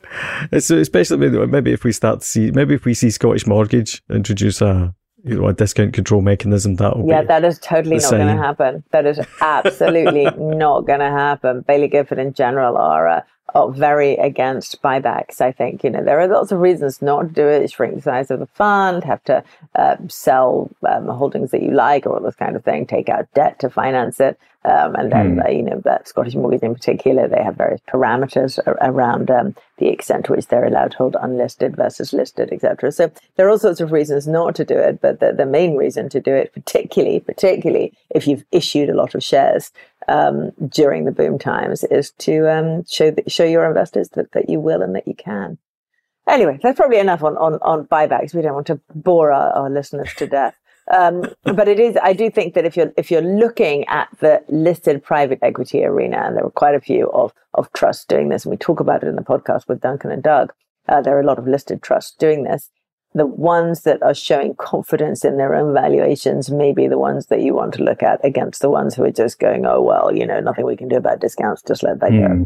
especially 0.52 1.46
maybe 1.46 1.72
if 1.72 1.84
we 1.84 1.92
start 1.92 2.20
to 2.20 2.26
see, 2.26 2.50
maybe 2.50 2.74
if 2.74 2.84
we 2.84 2.94
see 2.94 3.10
Scottish 3.10 3.46
Mortgage 3.46 4.02
introduce 4.10 4.60
a 4.60 4.92
you 5.22 5.40
know 5.40 5.46
a 5.46 5.54
discount 5.54 5.94
control 5.94 6.20
mechanism, 6.20 6.74
that'll 6.74 7.08
yeah, 7.08 7.22
that 7.22 7.44
is 7.44 7.60
totally 7.60 7.96
not 7.96 8.10
going 8.10 8.36
to 8.36 8.42
happen. 8.42 8.84
That 8.90 9.06
is 9.06 9.20
absolutely 9.40 10.24
not 10.36 10.80
going 10.80 11.00
to 11.00 11.10
happen. 11.10 11.62
Baillie 11.62 11.90
Gifford 11.90 12.18
in 12.18 12.34
general 12.34 12.76
are. 12.76 13.08
Uh, 13.08 13.20
are 13.54 13.70
very 13.70 14.14
against 14.16 14.82
buybacks. 14.82 15.40
I 15.40 15.52
think 15.52 15.84
you 15.84 15.90
know 15.90 16.02
there 16.02 16.20
are 16.20 16.26
lots 16.26 16.52
of 16.52 16.61
reasons 16.61 17.00
not 17.00 17.23
to 17.23 17.28
do 17.28 17.46
it: 17.46 17.70
shrink 17.70 17.94
the 17.94 18.02
size 18.02 18.30
of 18.30 18.40
the 18.40 18.46
fund, 18.46 19.04
have 19.04 19.23
to 19.25 19.44
uh, 19.76 19.96
sell 20.08 20.70
um, 20.88 21.06
holdings 21.08 21.50
that 21.52 21.62
you 21.62 21.70
like, 21.70 22.06
or 22.06 22.16
all 22.16 22.23
this 22.23 22.37
kind 22.37 22.56
of 22.56 22.64
thing, 22.64 22.87
take 22.87 23.08
out 23.08 23.32
debt 23.34 23.58
to 23.61 23.70
finance 23.70 24.20
it, 24.20 24.38
um, 24.64 24.94
and 24.94 25.12
then 25.12 25.37
mm. 25.37 25.46
uh, 25.46 25.50
you 25.50 25.62
know 25.62 25.80
that 25.84 26.08
Scottish 26.08 26.34
Mortgage 26.34 26.62
in 26.62 26.75
particular, 26.75 27.28
they 27.28 27.42
have 27.42 27.56
various 27.56 27.80
parameters 27.87 28.58
around 28.66 29.30
um, 29.30 29.54
the 29.78 29.88
extent 29.88 30.25
to 30.26 30.32
which 30.32 30.49
they're 30.49 30.64
allowed 30.64 30.92
to 30.92 30.99
hold 30.99 31.16
unlisted 31.20 31.76
versus 31.76 32.12
listed, 32.12 32.52
etc. 32.52 32.90
So 32.90 33.11
there 33.37 33.46
are 33.46 33.50
all 33.50 33.58
sorts 33.58 33.80
of 33.80 33.92
reasons 33.92 34.26
not 34.26 34.54
to 34.56 34.64
do 34.64 34.76
it, 34.76 35.00
but 35.00 35.20
the, 35.20 35.32
the 35.32 35.46
main 35.46 35.76
reason 35.76 36.08
to 36.11 36.20
do 36.20 36.34
it, 36.34 36.52
particularly 36.52 37.20
particularly 37.20 37.92
if 38.11 38.26
you've 38.26 38.44
issued 38.52 38.88
a 38.88 38.94
lot 38.94 39.14
of 39.14 39.23
shares 39.23 39.70
um, 40.08 40.50
during 40.68 41.04
the 41.04 41.12
boom 41.12 41.38
times, 41.38 41.84
is 41.84 42.11
to 42.18 42.50
um, 42.50 42.84
show 42.87 43.11
the, 43.11 43.28
show 43.28 43.44
your 43.44 43.66
investors 43.66 44.11
that, 44.11 44.32
that 44.32 44.49
you 44.49 44.61
will 44.61 44.82
and 44.82 44.94
that 44.94 45.06
you 45.06 45.14
can. 45.14 45.58
Anyway, 46.26 46.58
that's 46.62 46.78
probably 46.78 46.99
enough 46.99 47.23
on, 47.23 47.37
on, 47.37 47.54
on 47.62 47.87
buybacks. 47.87 48.34
We 48.34 48.42
don't 48.42 48.54
want 48.54 48.66
to 48.68 48.80
bore 48.94 49.32
our, 49.32 49.50
our 49.52 49.70
listeners 49.70 50.11
to 50.16 50.26
death. 50.26 50.56
Um, 50.92 51.25
but 51.42 51.66
it 51.66 51.80
is, 51.80 51.96
I 52.02 52.12
do 52.12 52.30
think 52.30 52.54
that 52.54 52.66
if 52.66 52.76
you're, 52.76 52.92
if 52.96 53.11
you're 53.11 53.23
looking 53.23 53.87
at 53.88 54.08
the 54.20 54.42
listed 54.49 55.02
private 55.02 55.38
equity 55.42 55.82
arena, 55.84 56.18
and 56.25 56.37
there 56.37 56.44
are 56.44 56.50
quite 56.50 56.75
a 56.75 56.80
few 56.80 57.11
of, 57.11 57.32
of 57.54 57.73
trusts 57.73 58.04
doing 58.04 58.28
this, 58.28 58.44
and 58.44 58.50
we 58.50 58.56
talk 58.56 58.80
about 58.80 59.02
it 59.02 59.08
in 59.08 59.16
the 59.16 59.23
podcast 59.23 59.66
with 59.68 59.80
Duncan 59.80 60.11
and 60.11 60.23
Doug, 60.23 60.52
uh, 60.88 61.00
there 61.00 61.16
are 61.16 61.20
a 61.20 61.26
lot 61.26 61.38
of 61.38 61.46
listed 61.46 61.82
trusts 61.82 62.14
doing 62.16 62.44
this 62.44 62.70
the 63.14 63.26
ones 63.26 63.83
that 63.83 64.02
are 64.02 64.14
showing 64.14 64.56
confidence 64.56 65.25
in 65.25 65.37
their 65.37 65.54
own 65.54 65.73
valuations 65.73 66.50
may 66.50 66.73
be 66.73 66.88
the 66.88 66.99
ones 66.99 67.26
that 67.26 67.42
you 67.42 67.54
want 67.54 67.73
to 67.75 67.85
look 67.85 68.02
at 68.02 68.25
against 68.25 68.61
the 68.61 68.71
ones 68.71 68.94
who 68.94 69.04
are 69.04 69.12
just 69.12 69.38
going, 69.38 69.64
oh, 69.64 69.80
well, 69.80 70.14
you 70.14 70.26
know, 70.26 70.40
nothing 70.40 70.66
we 70.66 70.76
can 70.76 70.88
do 70.88 70.97
about 70.97 71.21
discounts, 71.21 71.62
just 71.62 71.85
let 71.85 72.00
that 72.00 72.11
mm. 72.11 72.28
go. 72.28 72.35
Hmm. 72.35 72.42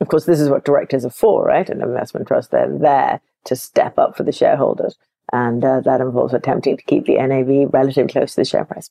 Of 0.00 0.08
course, 0.08 0.24
this 0.24 0.40
is 0.40 0.48
what 0.48 0.64
directors 0.64 1.04
are 1.04 1.10
for, 1.10 1.44
right? 1.44 1.68
An 1.68 1.82
investment 1.82 2.28
trust, 2.28 2.50
they're 2.50 2.78
there 2.78 3.20
to 3.44 3.56
step 3.56 3.98
up 3.98 4.16
for 4.16 4.22
the 4.22 4.32
shareholders. 4.32 4.96
And 5.32 5.62
uh, 5.62 5.80
that 5.80 6.00
involves 6.00 6.32
attempting 6.32 6.78
to 6.78 6.82
keep 6.84 7.04
the 7.04 7.16
NAV 7.16 7.72
relatively 7.72 8.10
close 8.10 8.34
to 8.34 8.40
the 8.40 8.44
share 8.46 8.64
price. 8.64 8.90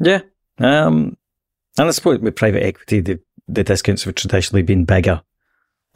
Yeah. 0.00 0.20
Um, 0.58 1.18
and 1.76 1.88
I 1.88 1.90
suppose 1.90 2.20
with 2.20 2.36
private 2.36 2.62
equity, 2.62 3.00
the, 3.00 3.20
the 3.48 3.64
discounts 3.64 4.04
have 4.04 4.14
traditionally 4.14 4.62
been 4.62 4.84
bigger, 4.84 5.22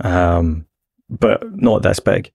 um, 0.00 0.66
but 1.08 1.42
not 1.54 1.82
this 1.82 2.00
big. 2.00 2.32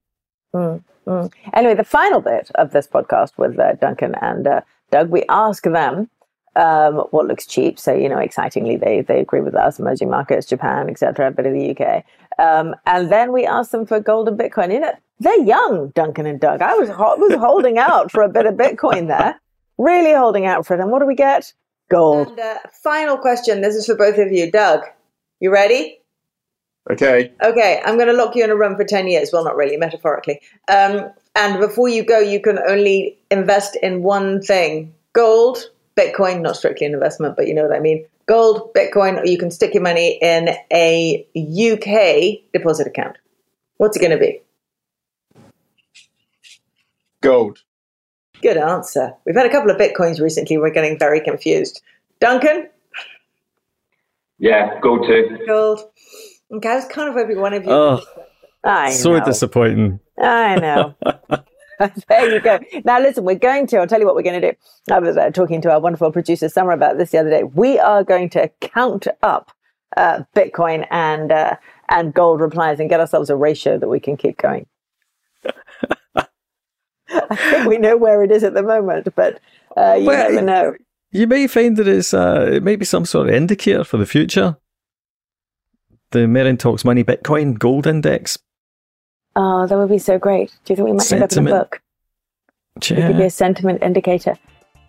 Mm, 0.56 0.84
mm. 1.08 1.34
Anyway, 1.54 1.76
the 1.76 1.84
final 1.84 2.22
bit 2.22 2.52
of 2.56 2.72
this 2.72 2.88
podcast 2.88 3.38
with 3.38 3.60
uh, 3.60 3.74
Duncan 3.74 4.16
and 4.22 4.48
uh, 4.48 4.62
Doug, 4.92 5.10
we 5.10 5.24
ask 5.30 5.64
them 5.64 6.10
um, 6.56 6.96
what 7.12 7.26
looks 7.28 7.46
cheap. 7.46 7.80
So, 7.80 7.94
you 7.94 8.10
know, 8.10 8.20
excitingly, 8.20 8.78
they, 8.78 9.02
they 9.02 9.20
agree 9.20 9.42
with 9.42 9.56
us, 9.56 9.80
emerging 9.80 10.10
markets, 10.10 10.48
Japan, 10.48 10.90
etc., 10.90 11.28
a 11.28 11.32
bit 11.32 11.46
of 11.46 11.54
the 11.54 11.76
UK. 11.76 12.04
Um, 12.38 12.76
and 12.86 13.12
then 13.12 13.32
we 13.32 13.46
ask 13.46 13.72
them 13.72 13.86
for 13.86 14.00
gold 14.00 14.28
and 14.28 14.40
Bitcoin. 14.40 14.72
You 14.72 14.82
know, 14.82 14.94
they're 15.20 15.44
young, 15.44 15.90
Duncan 15.90 16.26
and 16.26 16.40
Doug. 16.40 16.62
I 16.62 16.76
was, 16.76 16.90
ho- 16.90 17.18
was 17.18 17.36
holding 17.36 17.78
out 17.78 18.12
for 18.12 18.22
a 18.22 18.30
bit 18.30 18.46
of 18.46 18.56
Bitcoin 18.56 19.08
there, 19.08 19.40
really 19.78 20.14
holding 20.14 20.46
out 20.46 20.66
for 20.66 20.76
it. 20.76 20.80
And 20.80 20.92
what 20.92 21.00
do 21.00 21.06
we 21.06 21.16
get? 21.16 21.54
Gold. 21.90 22.30
And 22.30 22.40
uh, 22.40 22.58
final 22.84 23.18
question. 23.18 23.62
This 23.62 23.76
is 23.76 23.86
for 23.86 23.96
both 23.96 24.18
of 24.18 24.32
you. 24.32 24.52
Doug, 24.52 24.82
you 25.40 25.52
ready? 25.52 26.00
Okay. 26.92 27.32
Okay, 27.42 27.82
I'm 27.86 27.96
going 27.96 28.10
to 28.10 28.14
lock 28.14 28.36
you 28.36 28.44
in 28.44 28.50
a 28.50 28.56
room 28.56 28.76
for 28.76 28.84
10 28.84 29.08
years. 29.08 29.30
Well, 29.32 29.44
not 29.44 29.56
really, 29.56 29.78
metaphorically. 29.78 30.42
Um, 30.68 31.12
and 31.36 31.60
before 31.60 31.88
you 31.88 32.04
go, 32.04 32.20
you 32.20 32.42
can 32.42 32.60
only 32.68 33.18
invest 33.32 33.78
in 33.82 34.04
one 34.04 34.42
thing 34.42 34.94
gold, 35.14 35.70
Bitcoin, 35.96 36.42
not 36.42 36.58
strictly 36.58 36.86
an 36.86 36.94
investment, 36.94 37.36
but 37.36 37.48
you 37.48 37.54
know 37.54 37.64
what 37.64 37.76
I 37.76 37.80
mean. 37.80 38.06
Gold, 38.26 38.74
Bitcoin, 38.74 39.22
or 39.22 39.26
you 39.26 39.38
can 39.38 39.52
stick 39.52 39.74
your 39.74 39.84
money 39.84 40.18
in 40.22 40.50
a 40.72 41.26
UK 41.36 42.52
deposit 42.54 42.88
account. 42.88 43.18
What's 43.78 43.98
it 43.98 44.02
going 44.02 44.12
to 44.12 44.18
be? 44.18 44.42
Gold. 47.22 47.64
Good 48.42 48.58
answer. 48.58 49.14
We've 49.26 49.36
had 49.36 49.46
a 49.46 49.52
couple 49.52 49.72
of 49.72 49.78
Bitcoins 49.78 50.20
recently. 50.20 50.58
We're 50.58 50.70
getting 50.70 51.00
very 51.00 51.22
confused. 51.22 51.82
Duncan? 52.20 52.70
Yeah, 54.40 54.80
gold 54.82 55.06
too. 55.08 55.38
Gold. 55.48 55.80
Okay, 56.54 56.70
I 56.70 56.76
was 56.76 56.86
kind 56.86 57.10
of 57.10 57.16
hoping 57.16 57.40
one 57.40 57.54
of 57.54 57.66
you. 57.66 57.72
Oh, 57.72 58.00
I 58.64 58.92
so 58.92 59.18
know. 59.18 59.26
disappointing. 59.26 60.00
I 60.20 60.56
know. 60.60 60.96
there 62.08 62.32
you 62.32 62.40
go. 62.40 62.60
Now, 62.86 63.00
listen, 63.00 63.24
we're 63.24 63.36
going 63.36 63.66
to, 63.68 63.78
I'll 63.78 63.88
tell 63.88 64.00
you 64.00 64.06
what 64.06 64.14
we're 64.14 64.22
going 64.22 64.40
to 64.40 64.52
do. 64.52 64.58
I 64.94 65.00
was 65.00 65.18
uh, 65.18 65.32
talking 65.32 65.62
to 65.62 65.72
our 65.72 65.80
wonderful 65.80 66.12
producer, 66.12 66.48
Summer, 66.50 66.72
about 66.72 67.00
this 67.00 67.10
the 67.10 67.18
other 67.18 67.32
day. 67.32 67.44
We 67.44 67.80
are 67.80 68.04
going 68.04 68.30
to 68.32 68.52
count 68.62 69.08
up 69.24 69.52
uh, 69.98 70.24
Bitcoin 70.36 70.86
and, 70.92 71.32
uh, 71.32 71.56
and 71.90 72.14
gold 72.14 72.40
replies 72.40 72.80
and 72.80 72.88
get 72.88 73.00
ourselves 73.00 73.32
a 73.32 73.36
ratio 73.36 73.80
that 73.80 73.90
we 73.90 74.00
can 74.00 74.16
keep 74.16 74.38
going. 74.38 74.68
I 76.16 77.36
think 77.36 77.68
we 77.68 77.78
know 77.80 77.98
where 77.98 78.24
it 78.24 78.32
is 78.32 78.44
at 78.44 78.54
the 78.54 78.64
moment, 78.64 79.08
but 79.16 79.40
uh, 79.76 79.96
you 80.00 80.06
well, 80.06 80.32
never 80.32 80.46
know. 80.46 80.74
You 81.12 81.26
may 81.26 81.48
find 81.48 81.78
that 81.78 81.88
it's, 81.88 82.14
uh, 82.14 82.50
it 82.54 82.62
may 82.64 82.76
be 82.76 82.86
some 82.86 83.06
sort 83.06 83.30
of 83.30 83.34
indicator 83.34 83.84
for 83.84 83.98
the 83.98 84.06
future 84.06 84.58
the 86.14 86.20
Merryn 86.20 86.58
Talks 86.58 86.86
Money 86.86 87.04
Bitcoin 87.04 87.60
Gold 87.60 87.86
Index. 87.86 88.40
Oh, 89.36 89.68
that 89.68 89.78
would 89.78 89.90
be 89.90 89.98
so 89.98 90.18
great. 90.18 90.52
Do 90.64 90.72
you 90.72 90.76
think 90.78 90.86
we 90.86 90.94
might 90.94 91.02
sentiment. 91.02 91.38
end 91.38 91.48
up 91.48 91.52
in 91.52 91.56
a 91.56 91.60
book? 91.60 91.82
Yeah. 92.90 92.98
It 92.98 93.08
could 93.08 93.18
be 93.18 93.24
a 93.26 93.30
sentiment 93.30 93.84
indicator. 93.84 94.38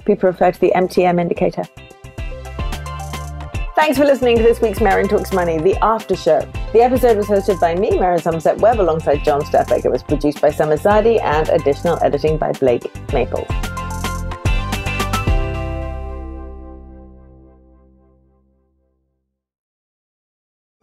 People 0.05 0.29
refer 0.29 0.53
to 0.53 0.61
the 0.61 0.73
MTM 0.77 1.19
indicator. 1.19 1.65
Thanks 3.75 3.99
for 3.99 4.05
listening 4.05 4.37
to 4.37 4.43
this 4.43 4.61
week's 4.61 4.79
Merryn 4.79 5.09
Talks 5.09 5.33
Money, 5.33 5.59
the 5.59 5.77
after 5.83 6.15
show. 6.15 6.41
The 6.73 6.83
episode 6.83 7.17
was 7.17 7.27
hosted 7.27 7.59
by 7.59 7.75
me, 7.75 7.91
Merryn 7.93 8.23
Somerset 8.23 8.59
Webb, 8.59 8.81
alongside 8.81 9.25
John 9.25 9.41
Stepek. 9.43 9.85
It 9.85 9.91
was 9.91 10.03
produced 10.03 10.41
by 10.41 10.51
Summer 10.51 10.77
Zadi 10.77 11.21
and 11.21 11.49
additional 11.49 11.99
editing 12.03 12.39
by 12.39 12.53
Blake 12.53 12.85
Maple. 13.13 13.47